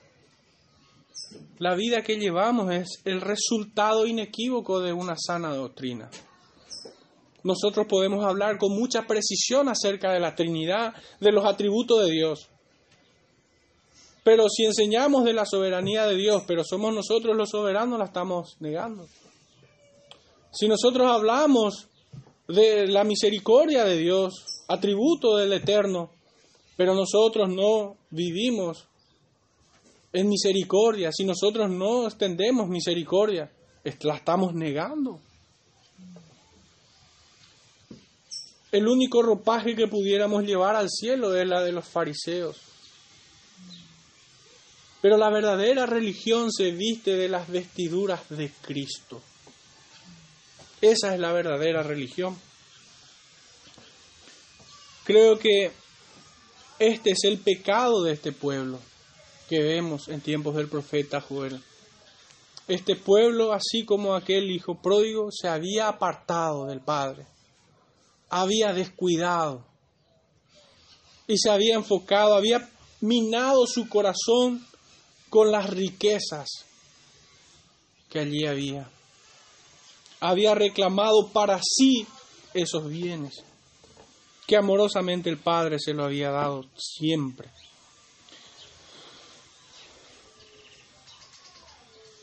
[1.58, 6.08] la vida que llevamos es el resultado inequívoco de una sana doctrina.
[7.42, 12.48] Nosotros podemos hablar con mucha precisión acerca de la Trinidad, de los atributos de Dios.
[14.28, 18.58] Pero si enseñamos de la soberanía de Dios, pero somos nosotros los soberanos, la estamos
[18.60, 19.08] negando.
[20.52, 21.88] Si nosotros hablamos
[22.46, 26.10] de la misericordia de Dios, atributo del Eterno,
[26.76, 28.86] pero nosotros no vivimos
[30.12, 31.10] en misericordia.
[31.10, 33.50] Si nosotros no extendemos misericordia,
[34.02, 35.20] la estamos negando.
[38.72, 42.67] El único ropaje que pudiéramos llevar al cielo es la de los fariseos.
[45.00, 49.22] Pero la verdadera religión se viste de las vestiduras de Cristo.
[50.80, 52.36] Esa es la verdadera religión.
[55.04, 55.72] Creo que
[56.78, 58.78] este es el pecado de este pueblo
[59.48, 61.62] que vemos en tiempos del profeta Joel.
[62.68, 67.24] Este pueblo, así como aquel hijo pródigo, se había apartado del Padre,
[68.28, 69.64] había descuidado
[71.26, 72.68] y se había enfocado, había
[73.00, 74.67] minado su corazón
[75.28, 76.48] con las riquezas
[78.10, 78.88] que allí había.
[80.20, 82.06] Había reclamado para sí
[82.54, 83.44] esos bienes
[84.48, 87.50] que amorosamente el Padre se lo había dado siempre.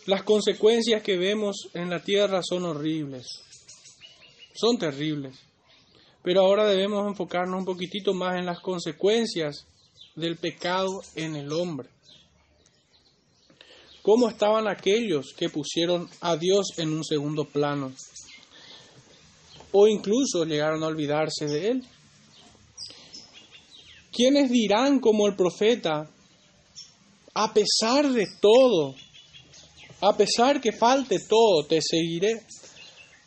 [0.08, 3.28] Las consecuencias que vemos en la tierra son horribles,
[4.56, 5.38] son terribles.
[6.24, 9.68] Pero ahora debemos enfocarnos un poquitito más en las consecuencias
[10.16, 11.90] del pecado en el hombre.
[14.06, 17.92] ¿Cómo estaban aquellos que pusieron a Dios en un segundo plano?
[19.72, 21.84] O incluso llegaron a olvidarse de Él.
[24.12, 26.08] ¿Quiénes dirán como el profeta,
[27.34, 28.94] a pesar de todo,
[30.02, 32.44] a pesar que falte todo, te seguiré.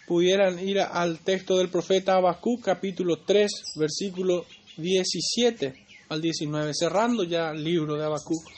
[0.07, 5.75] Pudieran ir al texto del profeta Habacuc, capítulo 3, versículo 17
[6.09, 8.49] al 19, cerrando ya el libro de Habacuc.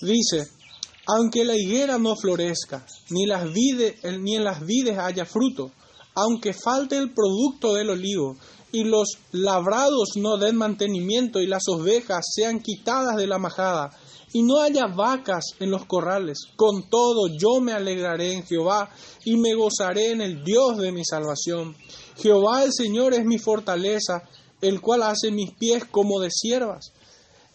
[0.00, 0.61] Dice,
[1.06, 5.72] aunque la higuera no florezca, ni, las ni en las vides haya fruto,
[6.14, 8.36] aunque falte el producto del olivo,
[8.70, 13.90] y los labrados no den mantenimiento, y las ovejas sean quitadas de la majada,
[14.32, 16.38] y no haya vacas en los corrales.
[16.56, 18.88] Con todo yo me alegraré en Jehová
[19.24, 21.76] y me gozaré en el Dios de mi salvación.
[22.16, 24.22] Jehová el Señor es mi fortaleza,
[24.62, 26.92] el cual hace mis pies como de siervas,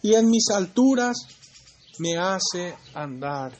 [0.02, 1.16] y en mis alturas
[1.98, 3.52] me hace andar.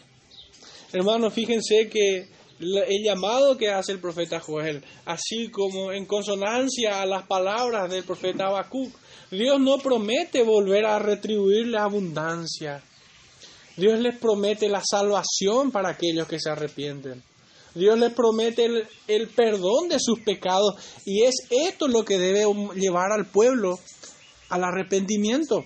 [0.92, 2.28] Hermanos, fíjense que
[2.60, 8.04] el llamado que hace el profeta Joel, así como en consonancia a las palabras del
[8.04, 8.92] profeta Habacuc,
[9.30, 12.82] Dios no promete volver a retribuir la abundancia.
[13.76, 17.22] Dios les promete la salvación para aquellos que se arrepienten.
[17.74, 18.66] Dios les promete
[19.06, 20.74] el, perdón de sus pecados
[21.04, 23.78] y es esto lo que debe llevar al pueblo
[24.48, 25.64] al arrepentimiento.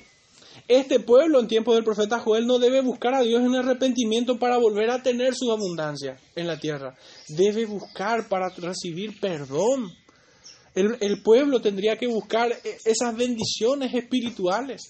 [0.73, 4.57] Este pueblo en tiempo del profeta Joel no debe buscar a Dios en arrepentimiento para
[4.57, 6.97] volver a tener su abundancia en la tierra.
[7.29, 9.93] Debe buscar para recibir perdón.
[10.75, 14.81] el pueblo tendría que buscar e, esas bendiciones espirituales.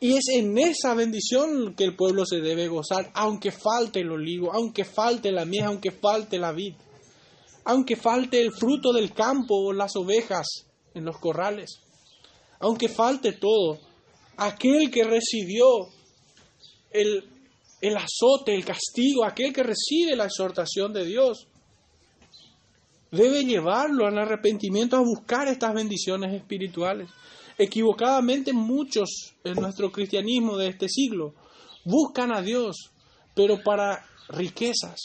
[0.00, 4.50] Y es en esa bendición que el pueblo se debe gozar, aunque falte el olivo,
[4.50, 6.72] aunque falte la miel, aunque falte la vid,
[7.66, 10.46] aunque falte el fruto del campo o las ovejas
[10.94, 11.82] en los corrales,
[12.60, 13.78] aunque falte todo.
[14.36, 15.88] Aquel que recibió
[16.90, 17.24] el,
[17.80, 21.48] el azote, el castigo, aquel que recibe la exhortación de Dios,
[23.10, 27.08] debe llevarlo al arrepentimiento a buscar estas bendiciones espirituales.
[27.56, 31.34] Equivocadamente muchos en nuestro cristianismo de este siglo
[31.84, 32.90] buscan a Dios,
[33.34, 35.00] pero para riquezas,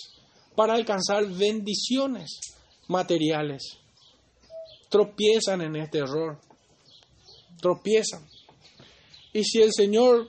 [0.56, 2.40] para alcanzar bendiciones
[2.88, 3.80] materiales.
[4.90, 6.40] Tropiezan en este error.
[7.64, 8.28] Tropiezan.
[9.32, 10.28] Y si el Señor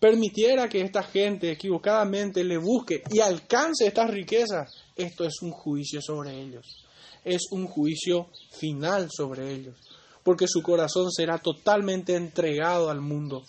[0.00, 6.02] permitiera que esta gente equivocadamente le busque y alcance estas riquezas, esto es un juicio
[6.02, 6.84] sobre ellos.
[7.24, 9.76] Es un juicio final sobre ellos.
[10.24, 13.44] Porque su corazón será totalmente entregado al mundo.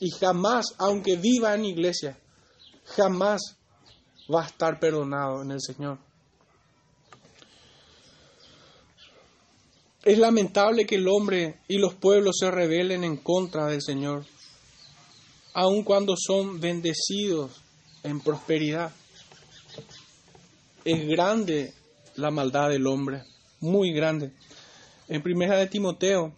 [0.00, 2.18] Y jamás, aunque viva en iglesia,
[2.96, 3.58] jamás
[4.34, 5.98] va a estar perdonado en el Señor.
[10.06, 14.24] Es lamentable que el hombre y los pueblos se rebelen en contra del Señor,
[15.52, 17.60] aun cuando son bendecidos
[18.04, 18.92] en prosperidad.
[20.84, 21.74] Es grande
[22.14, 23.24] la maldad del hombre,
[23.58, 24.30] muy grande.
[25.08, 26.32] En Primera de Timoteo,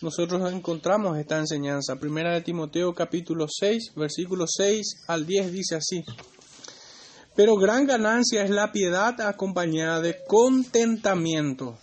[0.00, 1.96] nosotros encontramos esta enseñanza.
[1.96, 6.02] Primera de Timoteo capítulo 6, versículos 6 al 10 dice así.
[7.36, 11.78] Pero gran ganancia es la piedad acompañada de contentamiento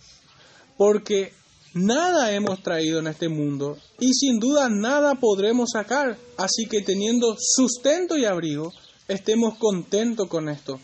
[0.76, 1.32] porque
[1.74, 6.18] nada hemos traído en este mundo y sin duda nada podremos sacar.
[6.36, 8.72] Así que teniendo sustento y abrigo,
[9.08, 10.80] estemos contentos con esto.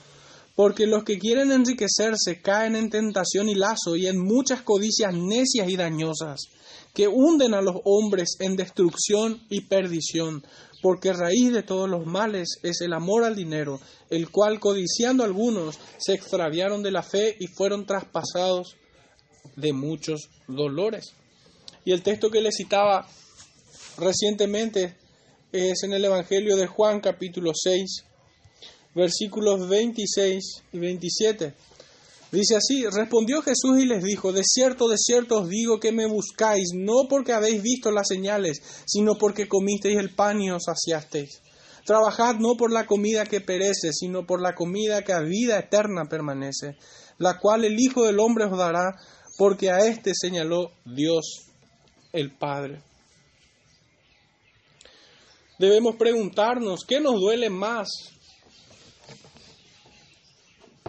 [0.54, 5.68] Porque los que quieren enriquecerse caen en tentación y lazo y en muchas codicias necias
[5.68, 6.40] y dañosas,
[6.92, 10.42] que hunden a los hombres en destrucción y perdición.
[10.82, 13.78] Porque raíz de todos los males es el amor al dinero,
[14.10, 18.76] el cual codiciando algunos se extraviaron de la fe y fueron traspasados
[19.56, 21.14] de muchos dolores.
[21.84, 23.08] Y el texto que le citaba
[23.96, 24.96] recientemente
[25.52, 28.04] es en el Evangelio de Juan capítulo 6,
[28.94, 31.54] versículos 26 y 27.
[32.30, 36.06] Dice así, respondió Jesús y les dijo, de cierto, de cierto os digo que me
[36.06, 41.40] buscáis, no porque habéis visto las señales, sino porque comisteis el pan y os saciasteis.
[41.86, 46.04] Trabajad no por la comida que perece, sino por la comida que a vida eterna
[46.04, 46.76] permanece,
[47.16, 48.94] la cual el Hijo del Hombre os dará,
[49.38, 51.46] porque a este señaló Dios
[52.12, 52.82] el Padre.
[55.60, 57.88] Debemos preguntarnos, ¿qué nos duele más?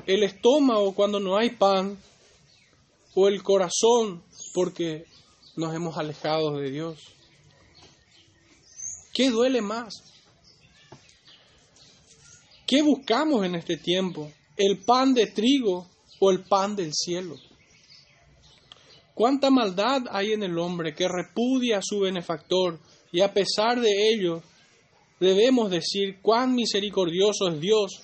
[0.07, 1.97] ¿El estómago cuando no hay pan?
[3.13, 4.23] ¿O el corazón
[4.55, 5.05] porque
[5.55, 6.99] nos hemos alejado de Dios?
[9.13, 9.93] ¿Qué duele más?
[12.65, 14.31] ¿Qué buscamos en este tiempo?
[14.57, 15.87] ¿El pan de trigo
[16.19, 17.35] o el pan del cielo?
[19.19, 22.79] Cuánta maldad hay en el hombre que repudia a su benefactor
[23.11, 24.41] y a pesar de ello
[25.19, 28.01] debemos decir cuán misericordioso es Dios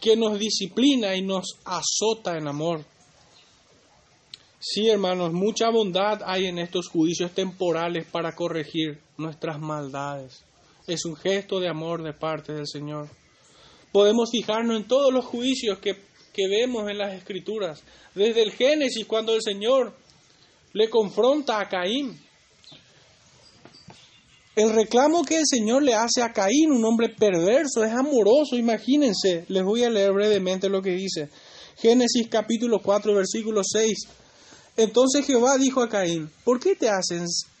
[0.00, 2.84] que nos disciplina y nos azota en amor.
[4.58, 10.44] Sí, hermanos, mucha bondad hay en estos juicios temporales para corregir nuestras maldades.
[10.88, 13.08] Es un gesto de amor de parte del Señor.
[13.92, 15.94] Podemos fijarnos en todos los juicios que,
[16.32, 19.94] que vemos en las Escrituras, desde el Génesis, cuando el Señor
[20.78, 22.16] le confronta a Caín.
[24.54, 29.44] El reclamo que el Señor le hace a Caín, un hombre perverso, es amoroso, imagínense.
[29.48, 31.30] Les voy a leer brevemente lo que dice.
[31.78, 33.98] Génesis capítulo 4, versículo 6.
[34.76, 37.06] Entonces Jehová dijo a Caín, ¿por qué te has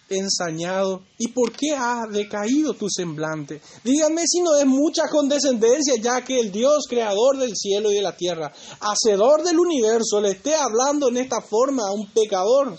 [0.08, 3.60] ensañado y por qué ha decaído tu semblante?
[3.82, 8.02] Díganme si no es mucha condescendencia ya que el Dios creador del cielo y de
[8.02, 12.78] la tierra, hacedor del universo, le esté hablando en esta forma a un pecador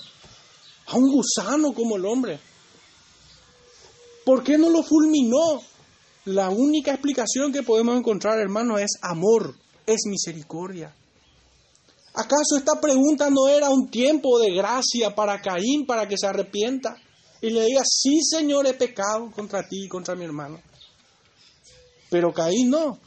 [0.90, 2.40] a un gusano como el hombre.
[4.26, 5.62] ¿Por qué no lo fulminó?
[6.26, 10.94] La única explicación que podemos encontrar, hermano, es amor, es misericordia.
[12.14, 16.96] ¿Acaso esta pregunta no era un tiempo de gracia para Caín, para que se arrepienta
[17.42, 20.60] y le diga, sí, Señor, he pecado contra ti y contra mi hermano?
[22.10, 23.00] Pero Caín no.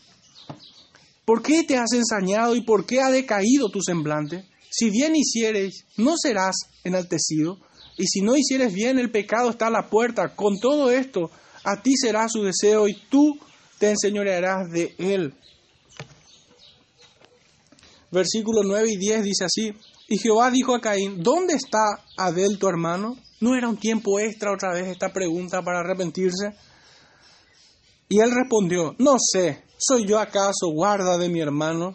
[1.24, 4.49] ¿Por qué te has ensañado y por qué ha decaído tu semblante?
[4.70, 7.59] Si bien hicieres, no serás enaltecido,
[7.97, 10.34] y si no hicieres bien, el pecado está a la puerta.
[10.34, 11.30] Con todo esto,
[11.64, 13.38] a ti será su deseo y tú
[13.78, 15.34] te enseñorearás de él.
[18.11, 19.72] Versículos 9 y 10 dice así,
[20.09, 23.16] y Jehová dijo a Caín, ¿dónde está Abel tu hermano?
[23.40, 26.51] ¿No era un tiempo extra otra vez esta pregunta para arrepentirse?
[28.09, 31.95] Y él respondió, no sé, ¿soy yo acaso guarda de mi hermano?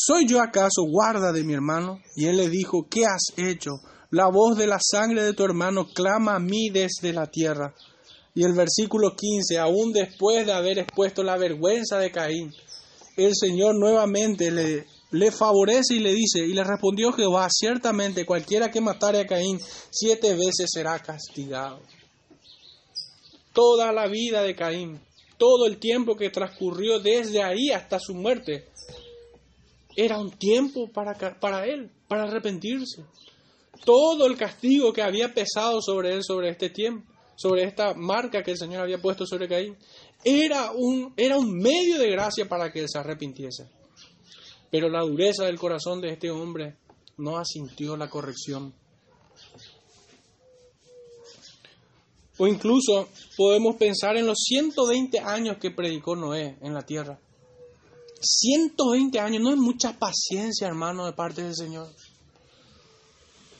[0.00, 2.00] ¿Soy yo acaso guarda de mi hermano?
[2.14, 3.80] Y él le dijo, ¿qué has hecho?
[4.12, 7.74] La voz de la sangre de tu hermano clama a mí desde la tierra.
[8.32, 12.52] Y el versículo 15, aún después de haber expuesto la vergüenza de Caín,
[13.16, 18.80] el Señor nuevamente le, favorece y le dice, y le respondió Jehová, ciertamente cualquiera que
[18.80, 19.58] matare a Caín
[19.90, 21.80] siete veces será castigado.
[23.52, 25.00] toda la vida de Caín,
[25.38, 28.68] todo el tiempo que transcurrió desde ahí hasta su muerte,
[30.00, 33.04] era un tiempo para, él, para arrepentirse.
[33.84, 38.52] Todo el castigo que había pesado sobre él sobre este tiempo, sobre esta marca que
[38.52, 39.76] el Señor había puesto sobre Caín,
[40.24, 43.68] era un, era un medio de gracia para que él se arrepintiese.
[44.70, 46.76] Pero la dureza del corazón de este hombre
[47.16, 48.72] no asintió la corrección.
[52.36, 57.18] O incluso podemos pensar en los 120 años que predicó Noé en la tierra.
[58.20, 61.88] 120 años, no es mucha paciencia, hermano, de parte del Señor.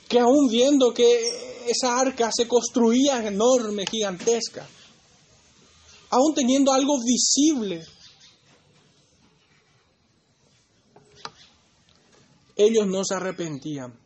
[0.09, 4.67] Que aún viendo que esa arca se construía enorme, gigantesca,
[6.11, 7.85] aún teniendo algo visible,
[12.57, 13.99] ellos no se arrepentían.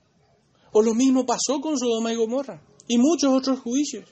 [0.73, 4.09] O lo mismo pasó con Sodoma y Gomorra y muchos otros juicios,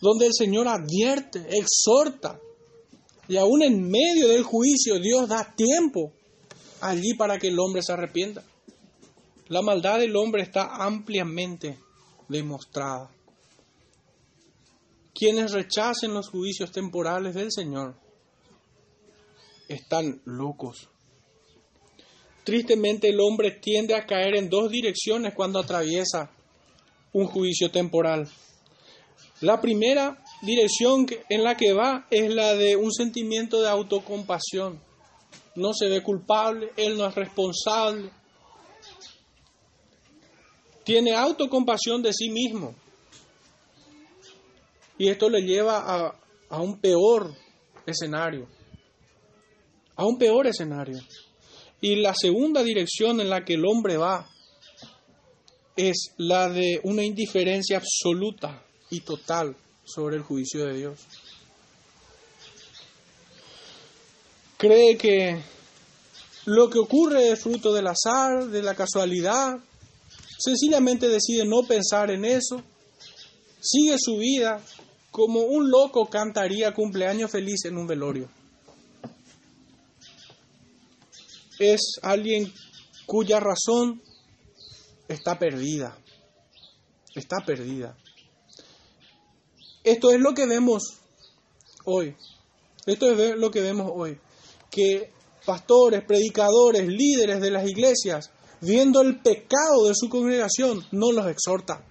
[0.00, 2.38] donde el Señor advierte, exhorta,
[3.28, 6.12] y aún en medio del juicio Dios da tiempo
[6.80, 8.42] allí para que el hombre se arrepienta.
[9.48, 11.78] La maldad del hombre está ampliamente
[12.28, 13.10] demostrada.
[15.14, 17.94] Quienes rechacen los juicios temporales del Señor
[19.68, 20.88] están locos.
[22.44, 26.30] Tristemente el hombre tiende a caer en dos direcciones cuando atraviesa
[27.12, 28.28] un juicio temporal.
[29.40, 34.80] La primera dirección en la que va es la de un sentimiento de autocompasión.
[35.54, 38.10] No se ve culpable, él no es responsable.
[40.84, 42.74] Tiene autocompasión de sí mismo.
[44.98, 46.14] Y esto le lleva a,
[46.48, 47.32] a un peor
[47.86, 48.48] escenario.
[49.94, 51.00] A un peor escenario.
[51.80, 54.28] Y la segunda dirección en la que el hombre va
[55.76, 59.56] es la de una indiferencia absoluta y total
[59.94, 61.00] sobre el juicio de Dios.
[64.56, 65.42] Cree que
[66.46, 69.58] lo que ocurre es fruto del azar, de la casualidad.
[70.38, 72.62] Sencillamente decide no pensar en eso.
[73.60, 74.60] Sigue su vida
[75.10, 78.28] como un loco cantaría cumpleaños feliz en un velorio.
[81.62, 82.52] es alguien
[83.06, 84.02] cuya razón
[85.08, 85.96] está perdida.
[87.14, 87.96] Está perdida.
[89.84, 91.00] Esto es lo que vemos
[91.84, 92.16] hoy.
[92.86, 94.18] Esto es lo que vemos hoy.
[94.70, 95.12] Que
[95.44, 98.30] pastores, predicadores, líderes de las iglesias,
[98.60, 101.84] viendo el pecado de su congregación, no los exhorta,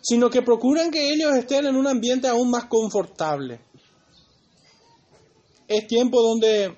[0.00, 3.60] sino que procuran que ellos estén en un ambiente aún más confortable.
[5.66, 6.76] Es tiempo donde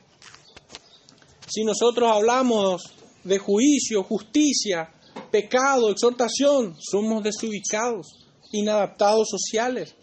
[1.46, 2.82] si nosotros hablamos
[3.22, 4.90] de juicio, justicia,
[5.30, 8.23] pecado, exhortación, somos desubicados,
[8.54, 9.96] inadaptados sociales,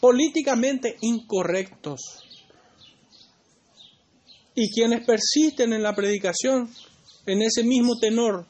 [0.00, 2.00] políticamente incorrectos.
[4.54, 6.70] Y quienes persisten en la predicación,
[7.26, 8.46] en ese mismo tenor,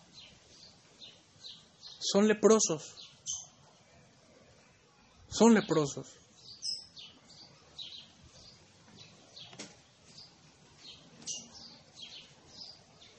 [2.01, 2.97] son leprosos.
[5.29, 6.09] Son leprosos.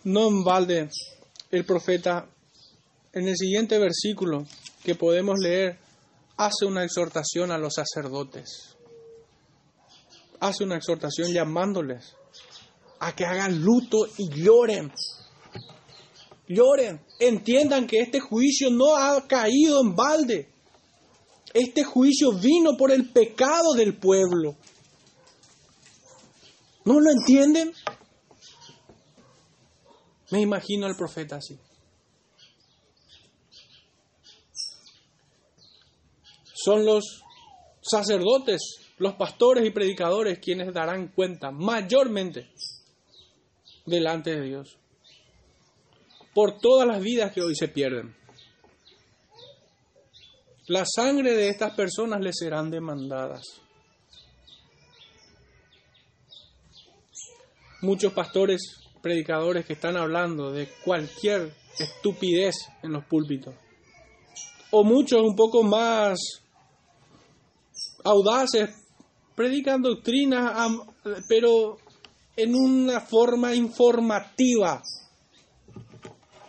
[0.04, 0.90] No en balde
[1.52, 2.28] el profeta
[3.14, 4.46] en el siguiente versículo
[4.84, 5.78] que podemos leer
[6.40, 8.78] hace una exhortación a los sacerdotes.
[10.40, 12.16] Hace una exhortación llamándoles
[13.00, 14.90] a que hagan luto y lloren.
[16.48, 20.50] Lloren, entiendan que este juicio no ha caído en balde.
[21.54, 24.56] Este juicio vino por el pecado del pueblo.
[26.86, 27.74] ¿No lo entienden?
[30.32, 31.60] Me imagino al profeta así.
[36.64, 37.24] Son los
[37.82, 38.62] sacerdotes,
[38.98, 42.50] los pastores y predicadores quienes darán cuenta mayormente
[43.86, 44.80] delante de Dios
[46.34, 48.16] por todas las vidas que hoy se pierden.
[50.68, 53.44] La sangre de estas personas les serán demandadas.
[57.82, 58.62] Muchos pastores
[59.02, 63.56] predicadores que están hablando de cualquier estupidez en los púlpitos.
[64.72, 66.20] O muchos un poco más
[68.10, 68.70] audaces,
[69.36, 70.70] predican doctrinas,
[71.28, 71.78] pero
[72.36, 74.82] en una forma informativa.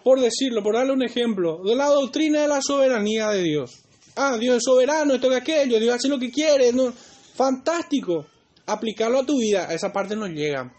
[0.02, 3.82] Por decirlo, por darle un ejemplo, de la doctrina de la soberanía de Dios.
[4.16, 6.72] Ah, Dios es soberano, esto y aquello, Dios hace lo que quiere.
[6.72, 6.92] No,
[7.34, 8.26] fantástico.
[8.66, 10.72] Aplicarlo a tu vida, a esa parte no llega.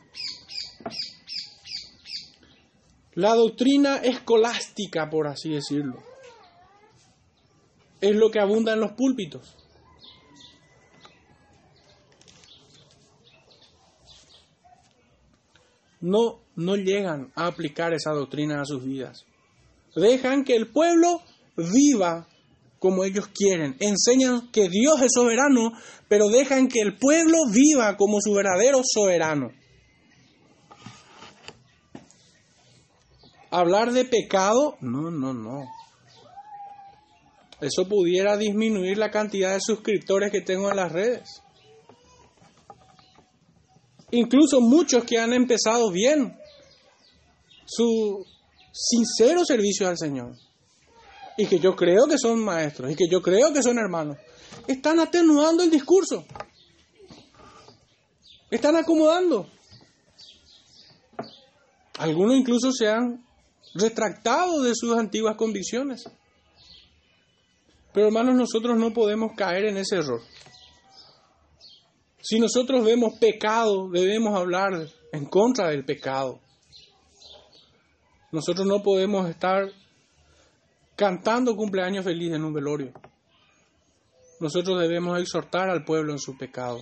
[3.13, 6.01] La doctrina escolástica, por así decirlo,
[7.99, 9.60] es lo que abunda en los púlpitos.
[16.01, 19.25] No, no llegan a aplicar esa doctrina a sus vidas.
[19.95, 21.21] Dejan que el pueblo
[21.55, 22.27] viva
[22.79, 23.75] como ellos quieren.
[23.79, 25.71] Enseñan que Dios es soberano,
[26.07, 29.51] pero dejan que el pueblo viva como su verdadero soberano.
[33.51, 35.59] Hablar de pecado, no, no, no.
[37.59, 41.43] Eso pudiera disminuir la cantidad de suscriptores que tengo en las redes.
[44.11, 46.37] Incluso muchos que han empezado bien
[47.65, 48.25] su
[48.71, 50.35] sincero servicio al Señor
[51.37, 54.17] y que yo creo que son maestros y que yo creo que son hermanos,
[54.67, 56.25] están atenuando el discurso.
[58.49, 59.47] Están acomodando.
[61.97, 63.25] Algunos incluso se han
[63.73, 66.03] retractado de sus antiguas convicciones.
[67.93, 70.21] Pero hermanos, nosotros no podemos caer en ese error.
[72.21, 76.39] Si nosotros vemos pecado, debemos hablar en contra del pecado.
[78.31, 79.71] Nosotros no podemos estar
[80.95, 82.93] cantando cumpleaños feliz en un velorio.
[84.39, 86.79] Nosotros debemos exhortar al pueblo en su pecado.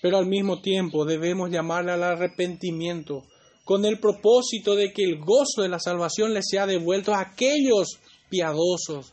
[0.00, 3.24] Pero al mismo tiempo debemos llamarle al arrepentimiento
[3.64, 7.98] con el propósito de que el gozo de la salvación le sea devuelto a aquellos
[8.28, 9.12] piadosos,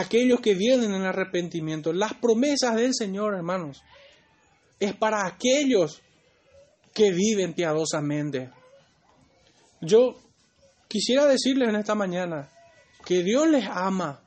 [0.00, 1.92] aquellos que vienen en arrepentimiento.
[1.92, 3.82] Las promesas del Señor, hermanos,
[4.80, 6.02] es para aquellos
[6.92, 8.50] que viven piadosamente.
[9.80, 10.14] Yo
[10.88, 12.50] quisiera decirles en esta mañana
[13.04, 14.22] que Dios les ama,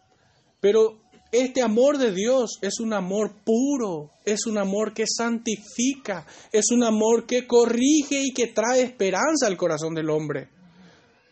[0.60, 1.00] pero
[1.32, 6.84] este amor de Dios es un amor puro, es un amor que santifica, es un
[6.84, 10.50] amor que corrige y que trae esperanza al corazón del hombre.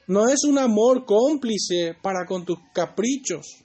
[0.07, 3.64] No es un amor cómplice para con tus caprichos.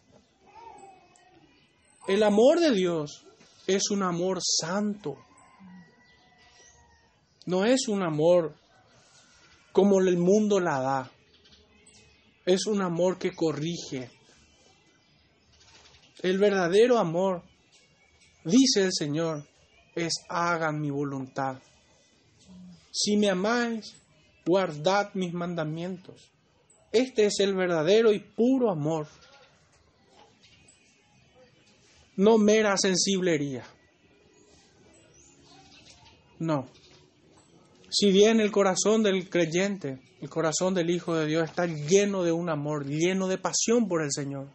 [2.10, 3.24] El amor de Dios
[3.68, 5.16] es un amor santo.
[7.46, 8.56] No es un amor
[9.70, 11.10] como el mundo la da.
[12.44, 14.10] Es un amor que corrige.
[16.20, 17.44] El verdadero amor,
[18.44, 19.46] dice el Señor,
[19.94, 21.62] es hagan mi voluntad.
[22.90, 23.94] Si me amáis,
[24.44, 26.32] guardad mis mandamientos.
[26.90, 29.06] Este es el verdadero y puro amor
[32.16, 33.64] no mera sensiblería.
[36.38, 36.68] No.
[37.90, 42.32] Si bien el corazón del creyente, el corazón del Hijo de Dios está lleno de
[42.32, 44.48] un amor, lleno de pasión por el Señor,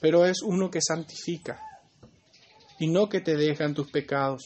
[0.00, 1.60] pero es uno que santifica
[2.78, 4.42] y no que te deja en tus pecados.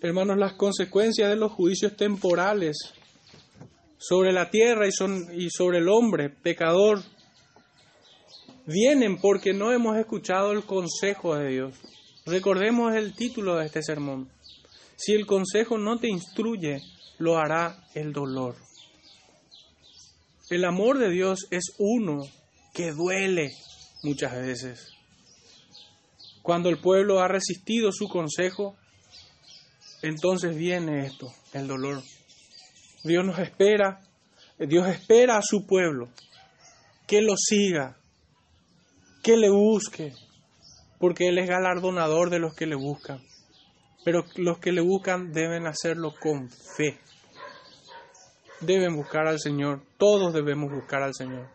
[0.00, 2.76] Hermanos, las consecuencias de los juicios temporales
[3.98, 7.02] sobre la tierra y, son, y sobre el hombre pecador
[8.66, 11.74] vienen porque no hemos escuchado el consejo de Dios.
[12.26, 14.30] Recordemos el título de este sermón.
[14.96, 16.80] Si el consejo no te instruye,
[17.18, 18.56] lo hará el dolor.
[20.50, 22.22] El amor de Dios es uno
[22.72, 23.52] que duele
[24.02, 24.90] muchas veces.
[26.42, 28.76] Cuando el pueblo ha resistido su consejo,
[30.02, 32.02] entonces viene esto, el dolor.
[33.02, 34.00] Dios nos espera,
[34.58, 36.10] Dios espera a su pueblo
[37.06, 37.96] que lo siga,
[39.24, 40.12] que le busque,
[41.00, 43.20] porque Él es galardonador de los que le buscan.
[44.04, 47.00] Pero los que le buscan deben hacerlo con fe.
[48.60, 51.48] Deben buscar al Señor, todos debemos buscar al Señor.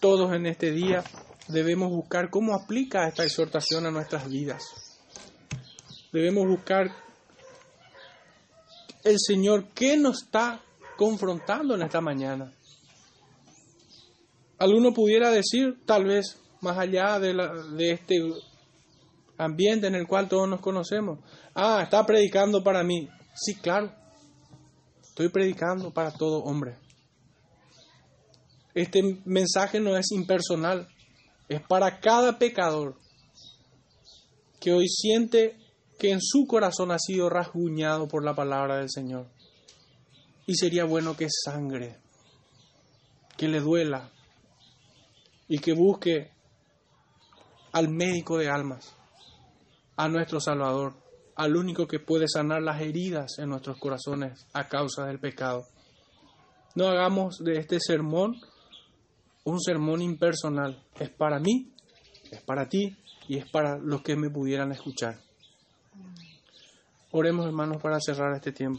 [0.00, 1.04] Todos en este día
[1.46, 4.64] debemos buscar cómo aplica esta exhortación a nuestras vidas.
[6.12, 6.90] Debemos buscar
[9.04, 10.60] el Señor qué nos está
[10.96, 12.52] confrontando en esta mañana.
[14.58, 18.20] Alguno pudiera decir, tal vez, más allá de, la, de este
[19.36, 21.20] ambiente en el cual todos nos conocemos.
[21.54, 23.08] Ah, está predicando para mí.
[23.34, 23.92] Sí, claro.
[25.00, 26.76] Estoy predicando para todo hombre.
[28.74, 30.88] Este mensaje no es impersonal,
[31.48, 32.96] es para cada pecador
[34.60, 35.56] que hoy siente
[35.98, 39.26] que en su corazón ha sido rasguñado por la palabra del Señor.
[40.46, 41.96] Y sería bueno que sangre,
[43.36, 44.12] que le duela
[45.48, 46.30] y que busque
[47.72, 48.94] al médico de almas,
[49.96, 50.94] a nuestro Salvador,
[51.36, 55.64] al único que puede sanar las heridas en nuestros corazones a causa del pecado.
[56.74, 58.40] No hagamos de este sermón
[59.48, 60.82] un sermón impersonal.
[60.98, 61.72] Es para mí,
[62.30, 62.96] es para ti
[63.28, 65.20] y es para los que me pudieran escuchar.
[67.10, 68.76] Oremos hermanos para cerrar este tiempo.